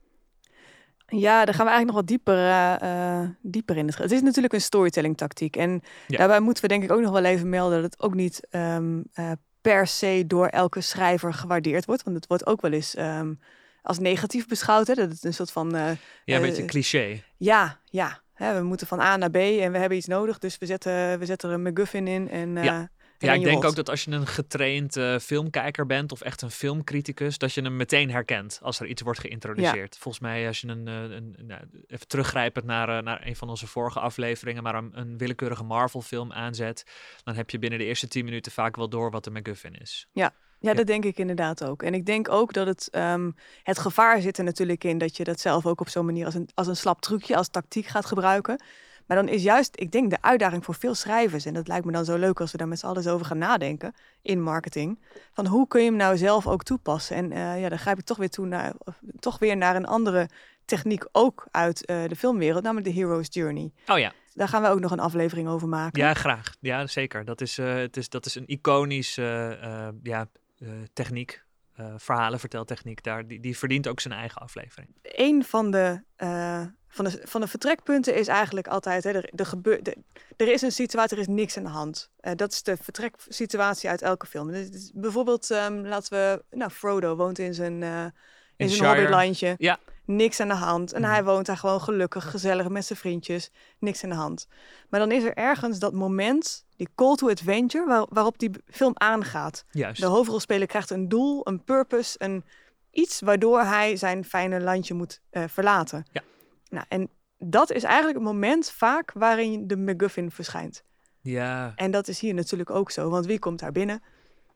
Ja, 1.19 1.45
daar 1.45 1.53
gaan 1.53 1.65
we 1.65 1.71
eigenlijk 1.71 1.85
nog 1.85 1.95
wat 1.95 2.07
dieper, 2.07 2.37
uh, 2.83 3.29
dieper 3.41 3.77
in. 3.77 3.87
Het 3.87 4.11
is 4.11 4.21
natuurlijk 4.21 4.53
een 4.53 4.61
storytelling 4.61 5.17
tactiek. 5.17 5.55
En 5.55 5.81
daarbij 6.07 6.39
moeten 6.39 6.63
we 6.63 6.69
denk 6.69 6.83
ik 6.83 6.91
ook 6.91 7.01
nog 7.01 7.11
wel 7.11 7.23
even 7.23 7.49
melden 7.49 7.81
dat 7.81 7.91
het 7.91 8.01
ook 8.01 8.13
niet 8.13 8.47
um, 8.51 9.03
uh, 9.15 9.31
per 9.61 9.87
se 9.87 10.23
door 10.27 10.47
elke 10.47 10.81
schrijver 10.81 11.33
gewaardeerd 11.33 11.85
wordt. 11.85 12.03
Want 12.03 12.15
het 12.15 12.27
wordt 12.27 12.45
ook 12.45 12.61
wel 12.61 12.71
eens 12.71 12.97
um, 12.97 13.39
als 13.81 13.99
negatief 13.99 14.47
beschouwd. 14.47 14.87
Hè? 14.87 14.93
Dat 14.93 15.09
het 15.09 15.23
een 15.23 15.33
soort 15.33 15.51
van... 15.51 15.69
ja, 15.69 15.95
een 16.25 16.41
beetje 16.41 16.65
cliché. 16.65 17.23
Ja, 17.37 17.79
ja. 17.85 18.19
Hè, 18.33 18.57
we 18.57 18.63
moeten 18.63 18.87
van 18.87 18.99
A 18.99 19.17
naar 19.17 19.31
B 19.31 19.35
en 19.35 19.71
we 19.71 19.77
hebben 19.77 19.97
iets 19.97 20.07
nodig. 20.07 20.39
Dus 20.39 20.57
we 20.57 20.65
zetten, 20.65 21.19
we 21.19 21.25
zetten 21.25 21.49
er 21.49 21.55
een 21.55 21.61
McGuffin 21.61 22.07
in 22.07 22.29
en... 22.29 22.63
Ja. 22.63 22.89
Ja, 23.21 23.33
ik 23.33 23.43
denk 23.43 23.65
ook 23.65 23.75
dat 23.75 23.89
als 23.89 24.03
je 24.03 24.11
een 24.11 24.27
getraind 24.27 24.97
uh, 24.97 25.17
filmkijker 25.17 25.85
bent 25.85 26.11
of 26.11 26.21
echt 26.21 26.41
een 26.41 26.51
filmcriticus, 26.51 27.37
dat 27.37 27.53
je 27.53 27.61
hem 27.61 27.75
meteen 27.75 28.11
herkent 28.11 28.59
als 28.63 28.79
er 28.79 28.87
iets 28.87 29.01
wordt 29.01 29.19
geïntroduceerd. 29.19 29.97
Volgens 29.97 30.23
mij, 30.23 30.47
als 30.47 30.61
je 30.61 30.67
een, 30.67 30.87
uh, 30.87 31.15
een, 31.15 31.35
nou, 31.41 31.61
even 31.87 32.07
teruggrijpend 32.07 32.65
naar, 32.65 32.89
uh, 32.89 32.99
naar 32.99 33.27
een 33.27 33.35
van 33.35 33.49
onze 33.49 33.67
vorige 33.67 33.99
afleveringen, 33.99 34.63
maar 34.63 34.75
een, 34.75 34.91
een 34.93 35.17
willekeurige 35.17 35.63
Marvel-film 35.63 36.31
aanzet, 36.31 36.85
dan 37.23 37.35
heb 37.35 37.49
je 37.49 37.59
binnen 37.59 37.79
de 37.79 37.85
eerste 37.85 38.07
tien 38.07 38.25
minuten 38.25 38.51
vaak 38.51 38.75
wel 38.75 38.89
door 38.89 39.11
wat 39.11 39.23
de 39.23 39.31
MacGuffin 39.31 39.75
is. 39.75 40.07
Ja, 40.11 40.33
ja, 40.59 40.73
dat 40.73 40.87
denk 40.87 41.05
ik 41.05 41.17
inderdaad 41.17 41.63
ook. 41.63 41.83
En 41.83 41.93
ik 41.93 42.05
denk 42.05 42.29
ook 42.29 42.53
dat 42.53 42.67
het, 42.67 42.89
um, 42.91 43.35
het 43.63 43.79
gevaar 43.79 44.21
zit 44.21 44.37
er 44.37 44.43
natuurlijk 44.43 44.83
in 44.83 44.97
dat 44.97 45.17
je 45.17 45.23
dat 45.23 45.39
zelf 45.39 45.65
ook 45.65 45.81
op 45.81 45.89
zo'n 45.89 46.05
manier 46.05 46.25
als 46.25 46.35
een, 46.35 46.49
als 46.53 46.67
een 46.67 46.75
slap 46.75 47.01
trucje, 47.01 47.35
als 47.35 47.49
tactiek 47.49 47.85
gaat 47.85 48.05
gebruiken. 48.05 48.63
Maar 49.11 49.23
dan 49.23 49.33
is 49.33 49.43
juist, 49.43 49.79
ik 49.79 49.91
denk, 49.91 50.09
de 50.09 50.21
uitdaging 50.21 50.65
voor 50.65 50.75
veel 50.75 50.95
schrijvers, 50.95 51.45
en 51.45 51.53
dat 51.53 51.67
lijkt 51.67 51.85
me 51.85 51.91
dan 51.91 52.05
zo 52.05 52.17
leuk 52.17 52.39
als 52.39 52.51
we 52.51 52.57
daar 52.57 52.67
met 52.67 52.79
z'n 52.79 52.85
allen 52.85 53.11
over 53.11 53.25
gaan 53.25 53.37
nadenken 53.37 53.93
in 54.21 54.41
marketing, 54.41 54.99
van 55.33 55.45
hoe 55.45 55.67
kun 55.67 55.81
je 55.81 55.87
hem 55.87 55.95
nou 55.95 56.17
zelf 56.17 56.47
ook 56.47 56.63
toepassen? 56.63 57.15
En 57.15 57.31
uh, 57.31 57.61
ja, 57.61 57.69
dan 57.69 57.79
grijp 57.79 57.99
ik 57.99 58.05
toch 58.05 58.17
weer 58.17 58.29
toe 58.29 58.45
naar, 58.45 58.73
toch 59.19 59.39
weer 59.39 59.57
naar 59.57 59.75
een 59.75 59.85
andere 59.85 60.29
techniek 60.65 61.05
ook 61.11 61.47
uit 61.51 61.89
uh, 61.89 62.07
de 62.07 62.15
filmwereld, 62.15 62.63
namelijk 62.63 62.87
de 62.87 63.01
Hero's 63.01 63.27
Journey. 63.29 63.71
Oh 63.87 63.99
ja. 63.99 64.13
Daar 64.33 64.47
gaan 64.47 64.61
we 64.61 64.67
ook 64.67 64.79
nog 64.79 64.91
een 64.91 64.99
aflevering 64.99 65.47
over 65.47 65.67
maken. 65.67 66.01
Ja, 66.01 66.13
graag. 66.13 66.55
Ja, 66.59 66.87
zeker. 66.87 67.25
Dat 67.25 67.41
is, 67.41 67.59
uh, 67.59 67.73
het 67.73 67.97
is, 67.97 68.09
dat 68.09 68.25
is 68.25 68.35
een 68.35 68.47
iconische 68.47 69.57
ja, 70.03 70.27
techniek 70.93 71.43
uh, 71.79 71.93
verhalenverteltechniek 71.97 73.03
daar, 73.03 73.27
die, 73.27 73.39
die 73.39 73.57
verdient 73.57 73.87
ook 73.87 73.99
zijn 73.99 74.13
eigen 74.13 74.41
aflevering. 74.41 74.89
Een 75.01 75.43
van 75.43 75.71
de, 75.71 76.03
uh, 76.17 76.61
van 76.91 77.05
de, 77.05 77.21
van 77.23 77.41
de 77.41 77.47
vertrekpunten 77.47 78.15
is 78.15 78.27
eigenlijk 78.27 78.67
altijd, 78.67 79.03
hè, 79.03 79.11
er, 79.11 79.29
er, 79.35 79.45
gebeur, 79.45 79.83
de, 79.83 79.97
er 80.37 80.47
is 80.47 80.61
een 80.61 80.71
situatie, 80.71 81.15
er 81.15 81.21
is 81.21 81.27
niks 81.27 81.57
aan 81.57 81.63
de 81.63 81.69
hand. 81.69 82.09
Uh, 82.21 82.31
dat 82.35 82.51
is 82.51 82.63
de 82.63 82.77
vertreksituatie 82.77 83.89
uit 83.89 84.01
elke 84.01 84.25
film. 84.25 84.51
Dus, 84.51 84.91
bijvoorbeeld, 84.93 85.49
um, 85.49 85.87
laten 85.87 86.11
we, 86.13 86.43
nou, 86.57 86.71
Frodo 86.71 87.15
woont 87.15 87.39
in 87.39 87.53
zijn, 87.53 87.83
in, 87.83 88.11
in 88.55 88.69
zijn 88.69 88.89
hobbitlandje. 88.89 89.55
Ja 89.57 89.79
niks 90.15 90.39
aan 90.39 90.47
de 90.47 90.53
hand. 90.53 90.93
En 90.93 91.01
mhm. 91.01 91.11
hij 91.11 91.23
woont 91.23 91.45
daar 91.45 91.57
gewoon 91.57 91.81
gelukkig, 91.81 92.29
gezellig 92.29 92.69
met 92.69 92.85
zijn 92.85 92.99
vriendjes, 92.99 93.51
niks 93.79 94.03
aan 94.03 94.09
de 94.09 94.15
hand. 94.15 94.47
Maar 94.89 94.99
dan 94.99 95.11
is 95.11 95.23
er 95.23 95.33
ergens 95.33 95.79
dat 95.79 95.93
moment, 95.93 96.65
die 96.75 96.89
call 96.95 97.15
to 97.15 97.29
adventure, 97.29 97.85
waar, 97.85 98.05
waarop 98.09 98.39
die 98.39 98.51
film 98.65 98.93
aangaat. 98.93 99.65
Juist. 99.71 100.01
De 100.01 100.07
hoofdrolspeler 100.07 100.67
krijgt 100.67 100.89
een 100.89 101.09
doel, 101.09 101.47
een 101.47 101.63
purpose, 101.63 102.15
een 102.17 102.43
iets 102.91 103.19
waardoor 103.19 103.61
hij 103.61 103.95
zijn 103.95 104.25
fijne 104.25 104.61
landje 104.61 104.93
moet 104.93 105.21
uh, 105.31 105.43
verlaten. 105.47 106.05
Ja. 106.11 106.21
Nou, 106.71 106.85
en 106.89 107.09
dat 107.37 107.71
is 107.71 107.83
eigenlijk 107.83 108.15
het 108.17 108.27
moment 108.27 108.69
vaak 108.69 109.11
waarin 109.13 109.67
de 109.67 109.77
MacGuffin 109.77 110.31
verschijnt. 110.31 110.83
Ja. 111.21 111.73
En 111.75 111.91
dat 111.91 112.07
is 112.07 112.19
hier 112.19 112.33
natuurlijk 112.33 112.69
ook 112.69 112.91
zo, 112.91 113.09
want 113.09 113.25
wie 113.25 113.39
komt 113.39 113.59
daar 113.59 113.71
binnen? 113.71 114.03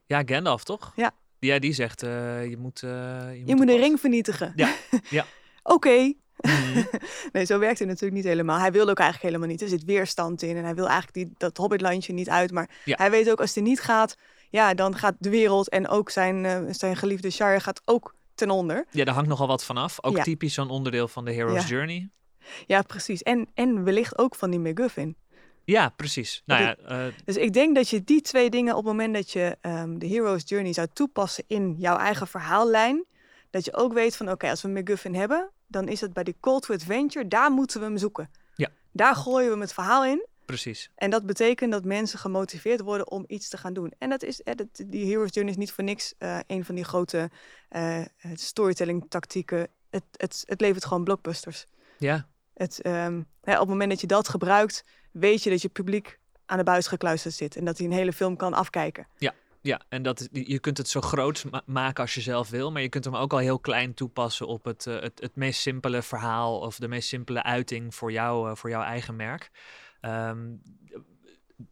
Ja, 0.05 0.21
Gandalf 0.25 0.63
toch? 0.63 0.91
Ja. 0.95 1.11
Ja, 1.39 1.59
die 1.59 1.73
zegt, 1.73 2.03
uh, 2.03 2.45
je 2.45 2.57
moet... 2.57 2.81
Uh, 2.81 2.91
je, 3.31 3.41
je 3.45 3.55
moet, 3.55 3.67
de 3.67 3.77
ring 3.77 3.99
vernietigen. 3.99 4.53
Ja, 4.55 4.73
ja. 5.09 5.25
Oké. 5.63 6.13
Mhm. 6.37 6.83
nee, 7.33 7.45
zo 7.45 7.59
werkt 7.59 7.79
het 7.79 7.87
natuurlijk 7.87 8.15
niet 8.15 8.23
helemaal. 8.23 8.59
Hij 8.59 8.71
wil 8.71 8.89
ook 8.89 8.99
eigenlijk 8.99 9.29
helemaal 9.29 9.47
niet. 9.47 9.61
Er 9.61 9.67
zit 9.67 9.83
weerstand 9.83 10.41
in 10.41 10.57
en 10.57 10.63
hij 10.63 10.75
wil 10.75 10.87
eigenlijk 10.87 11.13
die, 11.13 11.33
dat 11.37 11.57
hobbitlandje 11.57 12.13
niet 12.13 12.29
uit. 12.29 12.51
Maar 12.51 12.69
hij 12.85 13.11
weet 13.11 13.29
ook, 13.29 13.39
als 13.39 13.55
hij 13.55 13.63
niet 13.63 13.81
gaat, 13.81 14.17
ja, 14.49 14.73
dan 14.73 14.95
gaat 14.95 15.15
de 15.19 15.29
wereld 15.29 15.69
en 15.69 15.87
ook 15.87 16.09
zijn, 16.09 16.43
uh, 16.43 16.59
zijn 16.69 16.95
geliefde 16.95 17.29
Shire 17.29 17.59
gaat 17.59 17.81
ook 17.85 18.15
ten 18.35 18.49
onder. 18.49 18.85
Ja, 18.91 19.05
daar 19.05 19.13
hangt 19.13 19.29
nogal 19.29 19.47
wat 19.47 19.63
vanaf. 19.63 20.03
Ook 20.03 20.19
typisch 20.19 20.53
zo'n 20.53 20.69
onderdeel 20.69 21.07
van 21.07 21.25
de 21.25 21.33
Hero's 21.33 21.67
Journey. 21.67 22.09
Ja, 22.65 22.81
precies. 22.81 23.23
En, 23.23 23.47
en 23.53 23.83
wellicht 23.83 24.17
ook 24.17 24.35
van 24.35 24.49
die 24.49 24.59
McGuffin. 24.59 25.15
Ja, 25.63 25.89
precies. 25.89 26.41
Nou 26.45 26.61
ja, 26.61 26.75
uh... 26.89 27.13
Dus 27.25 27.37
ik 27.37 27.53
denk 27.53 27.75
dat 27.75 27.89
je 27.89 28.03
die 28.03 28.21
twee 28.21 28.49
dingen 28.49 28.75
op 28.75 28.83
het 28.83 28.93
moment 28.93 29.13
dat 29.13 29.31
je 29.31 29.57
um, 29.61 29.99
de 29.99 30.07
Hero's 30.07 30.43
Journey 30.45 30.73
zou 30.73 30.87
toepassen 30.93 31.43
in 31.47 31.75
jouw 31.77 31.97
eigen 31.97 32.27
verhaallijn, 32.27 33.05
dat 33.49 33.65
je 33.65 33.73
ook 33.73 33.93
weet 33.93 34.15
van 34.15 34.31
oké, 34.31 34.49
als 34.49 34.61
we 34.61 34.67
McGuffin 34.67 35.15
hebben, 35.15 35.51
dan 35.67 35.87
is 35.87 36.01
het 36.01 36.13
bij 36.13 36.23
die 36.23 36.35
Call 36.39 36.59
to 36.59 36.73
Adventure, 36.73 37.27
daar 37.27 37.51
moeten 37.51 37.79
we 37.79 37.85
hem 37.85 37.97
zoeken. 37.97 38.29
Ja. 38.55 38.69
Daar 38.91 39.15
gooien 39.15 39.45
we 39.45 39.51
hem 39.51 39.61
het 39.61 39.73
verhaal 39.73 40.05
in. 40.05 40.25
Precies. 40.45 40.89
En 40.95 41.09
dat 41.09 41.25
betekent 41.25 41.71
dat 41.71 41.85
mensen 41.85 42.19
gemotiveerd 42.19 42.81
worden 42.81 43.11
om 43.11 43.23
iets 43.27 43.49
te 43.49 43.57
gaan 43.57 43.73
doen. 43.73 43.93
En 43.97 44.09
dat 44.09 44.23
is, 44.23 44.41
dat, 44.43 44.67
die 44.85 45.05
Hero's 45.05 45.33
Journey 45.33 45.53
is 45.53 45.59
niet 45.59 45.71
voor 45.71 45.83
niks 45.83 46.13
uh, 46.19 46.39
een 46.47 46.65
van 46.65 46.75
die 46.75 46.83
grote 46.83 47.29
uh, 47.71 48.01
storytelling 48.33 49.05
tactieken. 49.09 49.67
Het, 49.89 50.03
het, 50.11 50.43
het 50.45 50.61
levert 50.61 50.85
gewoon 50.85 51.03
blockbusters. 51.03 51.65
Ja. 51.97 52.27
Het, 52.53 52.85
um, 52.85 53.27
ja, 53.43 53.53
op 53.53 53.59
het 53.59 53.67
moment 53.67 53.89
dat 53.89 54.01
je 54.01 54.07
dat 54.07 54.29
gebruikt, 54.29 54.83
weet 55.11 55.43
je 55.43 55.49
dat 55.49 55.61
je 55.61 55.69
publiek 55.69 56.19
aan 56.45 56.57
de 56.57 56.63
buis 56.63 56.87
gekluisterd 56.87 57.33
zit. 57.33 57.55
En 57.55 57.65
dat 57.65 57.77
hij 57.77 57.87
een 57.87 57.93
hele 57.93 58.13
film 58.13 58.35
kan 58.35 58.53
afkijken. 58.53 59.07
Ja. 59.17 59.33
Ja, 59.61 59.81
en 59.89 60.03
dat, 60.03 60.27
je 60.31 60.59
kunt 60.59 60.77
het 60.77 60.87
zo 60.89 61.01
groot 61.01 61.45
maken 61.65 62.03
als 62.03 62.13
je 62.13 62.21
zelf 62.21 62.49
wil, 62.49 62.71
maar 62.71 62.81
je 62.81 62.89
kunt 62.89 63.05
hem 63.05 63.15
ook 63.15 63.33
al 63.33 63.39
heel 63.39 63.59
klein 63.59 63.93
toepassen 63.93 64.47
op 64.47 64.65
het, 64.65 64.85
uh, 64.85 65.01
het, 65.01 65.19
het 65.19 65.35
meest 65.35 65.61
simpele 65.61 66.01
verhaal 66.01 66.59
of 66.59 66.77
de 66.77 66.87
meest 66.87 67.07
simpele 67.07 67.43
uiting 67.43 67.95
voor, 67.95 68.11
jou, 68.11 68.49
uh, 68.49 68.55
voor 68.55 68.69
jouw 68.69 68.81
eigen 68.81 69.15
merk. 69.15 69.51
Um, 70.05 70.61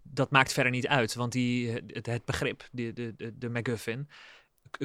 dat 0.04 0.32
maakt 0.32 0.54
verder 0.54 0.72
niet 0.72 0.88
uit, 0.88 1.16
want 1.16 1.32
die, 1.32 1.72
het, 1.72 2.06
het 2.06 2.26
begrip, 2.26 2.68
de, 2.72 2.94
de, 2.94 3.14
de, 3.16 3.38
de 3.38 3.50
MacGuffin, 3.50 4.10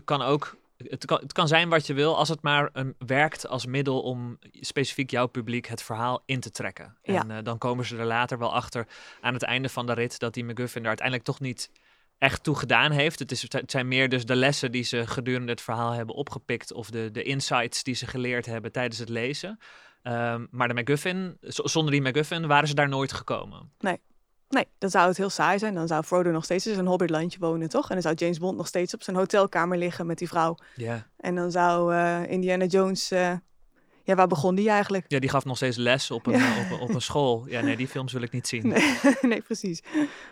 kan 0.05 0.23
ook 0.23 0.57
het 0.77 1.05
kan, 1.05 1.19
het 1.19 1.33
kan 1.33 1.49
zijn 1.49 1.69
wat 1.69 1.87
je 1.87 1.95
wil, 1.95 2.17
als 2.17 2.29
het 2.29 2.43
maar 2.43 2.71
een, 2.73 2.95
werkt 2.99 3.49
als 3.49 3.67
middel 3.67 4.03
om 4.03 4.39
specifiek 4.53 5.11
jouw 5.11 5.27
publiek 5.27 5.67
het 5.67 5.83
verhaal 5.83 6.23
in 6.25 6.41
te 6.41 6.51
trekken. 6.51 6.97
Ja. 7.03 7.21
En 7.21 7.31
uh, 7.31 7.37
dan 7.43 7.59
komen 7.59 7.85
ze 7.85 7.97
er 7.97 8.05
later 8.05 8.39
wel 8.39 8.55
achter 8.55 8.87
aan 9.21 9.35
het 9.35 9.43
einde 9.43 9.69
van 9.69 9.87
de 9.87 9.93
rit 9.93 10.19
dat 10.19 10.35
die 10.35 10.45
McGuffin 10.45 10.83
er 10.83 10.89
uiteindelijk 10.89 11.27
toch 11.27 11.41
niet 11.41 11.71
echt 12.19 12.43
toe 12.43 12.55
gedaan 12.55 12.91
heeft. 12.91 13.19
Het, 13.19 13.31
is, 13.31 13.43
het 13.43 13.71
zijn 13.71 13.89
meer 13.89 14.09
dus 14.09 14.25
de 14.27 14.37
lessen 14.37 14.73
die 14.73 14.83
ze 14.83 15.07
gedurende 15.07 15.53
het 15.53 15.61
verhaal 15.61 15.93
hebben 15.93 16.15
opgepikt 16.15 16.73
of 16.73 16.91
de, 16.91 17.11
de 17.11 17.23
insights 17.23 17.83
die 17.83 17.95
ze 17.95 18.07
geleerd 18.07 18.47
hebben 18.47 18.73
tijdens 18.73 18.99
het 18.99 19.09
lezen. 19.09 19.59
Um, 20.03 20.49
maar 20.51 20.69
de 20.69 20.81
McGuffin, 20.81 21.37
zonder 21.41 21.93
die 21.93 22.03
McGuffin 22.03 22.47
waren 22.47 22.69
ze 22.69 22.75
daar 22.75 22.89
nooit 22.89 23.13
gekomen. 23.13 23.73
Nee. 23.79 24.01
Nee, 24.49 24.67
dan 24.79 24.91
zou 24.91 25.09
het 25.09 25.17
heel 25.17 25.31
saai 25.31 25.59
zijn. 25.59 25.75
Dan 25.75 25.87
zou 25.87 26.03
Frodo 26.03 26.31
nog 26.31 26.45
steeds 26.45 26.67
in 26.67 26.75
zijn 26.75 26.87
hobbitlandje 26.87 27.39
wonen, 27.39 27.69
toch? 27.69 27.89
En 27.89 27.93
dan 27.93 28.03
zou 28.03 28.15
James 28.15 28.39
Bond 28.39 28.57
nog 28.57 28.67
steeds 28.67 28.95
op 28.95 29.03
zijn 29.03 29.17
hotelkamer 29.17 29.79
liggen 29.79 30.07
met 30.07 30.19
die 30.19 30.29
vrouw. 30.29 30.57
Ja. 30.75 31.07
En 31.17 31.35
dan 31.35 31.51
zou 31.51 31.95
uh, 31.95 32.31
Indiana 32.31 32.65
Jones... 32.65 33.13
Uh, 33.13 33.33
ja, 34.09 34.15
waar 34.15 34.27
begon 34.27 34.55
die 34.55 34.71
eigenlijk? 34.71 35.05
Ja, 35.09 35.19
die 35.19 35.29
gaf 35.29 35.45
nog 35.45 35.57
steeds 35.57 35.77
les 35.77 36.11
op 36.11 36.27
een, 36.27 36.39
ja. 36.39 36.71
op, 36.71 36.81
op, 36.81 36.95
een 36.95 37.03
school. 37.03 37.45
Ja, 37.49 37.61
nee, 37.61 37.77
die 37.77 37.89
films 37.89 38.13
wil 38.13 38.23
ik 38.23 38.33
niet 38.33 38.49
zien. 38.49 38.69
Nee, 38.69 38.99
nee, 39.31 39.41
precies. 39.41 39.83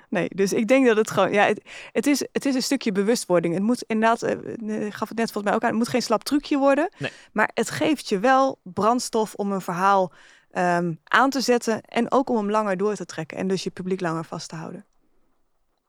Nee, 0.08 0.28
dus 0.34 0.52
ik 0.52 0.68
denk 0.68 0.86
dat 0.86 0.96
het 0.96 1.10
gewoon... 1.10 1.32
Ja, 1.32 1.46
het, 1.46 1.60
het, 1.92 2.06
is, 2.06 2.26
het 2.32 2.44
is 2.44 2.54
een 2.54 2.62
stukje 2.62 2.92
bewustwording. 2.92 3.54
Het 3.54 3.62
moet 3.62 3.82
inderdaad... 3.82 4.22
Uh, 4.22 4.92
gaf 4.92 5.08
het 5.08 5.18
net 5.18 5.32
volgens 5.32 5.42
mij 5.42 5.54
ook 5.54 5.62
aan. 5.62 5.68
Het 5.68 5.78
moet 5.78 5.88
geen 5.88 6.02
slap 6.02 6.24
trucje 6.24 6.58
worden. 6.58 6.88
Nee. 6.98 7.10
Maar 7.32 7.50
het 7.54 7.70
geeft 7.70 8.08
je 8.08 8.18
wel 8.18 8.58
brandstof 8.62 9.34
om 9.34 9.52
een 9.52 9.60
verhaal 9.60 10.12
um, 10.52 11.00
aan 11.04 11.30
te 11.30 11.40
zetten 11.40 11.82
en 11.82 12.12
ook 12.12 12.30
om 12.30 12.36
hem 12.36 12.50
langer 12.50 12.76
door 12.76 12.94
te 12.94 13.04
trekken 13.04 13.38
en 13.38 13.48
dus 13.48 13.62
je 13.62 13.70
publiek 13.70 14.00
langer 14.00 14.24
vast 14.24 14.48
te 14.48 14.56
houden. 14.56 14.84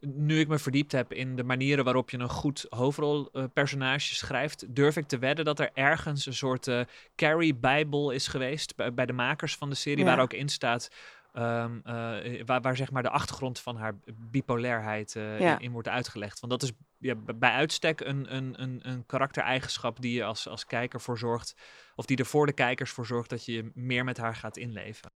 nu 0.00 0.40
ik 0.40 0.48
me 0.48 0.58
verdiept 0.58 0.92
heb 0.92 1.12
in 1.12 1.36
de 1.36 1.44
manieren 1.44 1.84
waarop 1.84 2.10
je 2.10 2.18
een 2.18 2.28
goed 2.28 2.66
hoofdrolpersonage 2.68 4.14
schrijft, 4.14 4.74
durf 4.74 4.96
ik 4.96 5.06
te 5.06 5.18
wedden 5.18 5.44
dat 5.44 5.60
er 5.60 5.70
ergens 5.74 6.26
een 6.26 6.34
soort 6.34 6.66
uh, 6.66 6.80
Carrie 7.16 7.54
Bijbel 7.54 8.10
is 8.10 8.26
geweest 8.26 8.76
bij, 8.76 8.94
bij, 8.94 9.06
de 9.06 9.12
makers 9.12 9.56
van 9.56 9.68
de 9.68 9.74
serie, 9.74 10.04
ja. 10.04 10.04
waar 10.04 10.20
ook 10.20 10.32
in 10.32 10.48
staat. 10.48 10.90
Um, 11.34 11.82
uh, 11.86 12.42
waar, 12.44 12.60
waar, 12.60 12.76
zeg 12.76 12.90
maar 12.90 13.02
de 13.02 13.10
achtergrond 13.10 13.60
van 13.60 13.76
haar 13.76 13.94
bipolairheid 14.14 15.12
ja. 15.12 15.58
in, 15.58 15.58
in, 15.58 15.72
wordt 15.72 15.88
uitgelegd. 15.88 16.40
Want 16.40 16.52
dat 16.52 16.62
is 16.62 16.72
ja, 16.98 17.14
bij 17.14 17.50
uitstek 17.50 18.00
een, 18.00 18.36
een, 18.36 18.62
een, 18.62 18.80
een 18.82 19.06
karaktereigenschap 19.06 20.00
die 20.00 20.12
je 20.12 20.24
als, 20.24 20.48
als 20.48 20.66
kijker 20.66 21.00
voor 21.00 21.18
zorgt, 21.18 21.54
of 21.94 22.04
die 22.04 22.16
er 22.16 22.26
voor 22.26 22.46
de 22.46 22.52
kijkers 22.52 22.90
voor 22.90 23.06
zorgt 23.06 23.30
dat 23.30 23.44
je 23.44 23.70
meer 23.74 24.04
met 24.04 24.16
haar 24.16 24.34
gaat 24.34 24.56
inleven. 24.56 25.08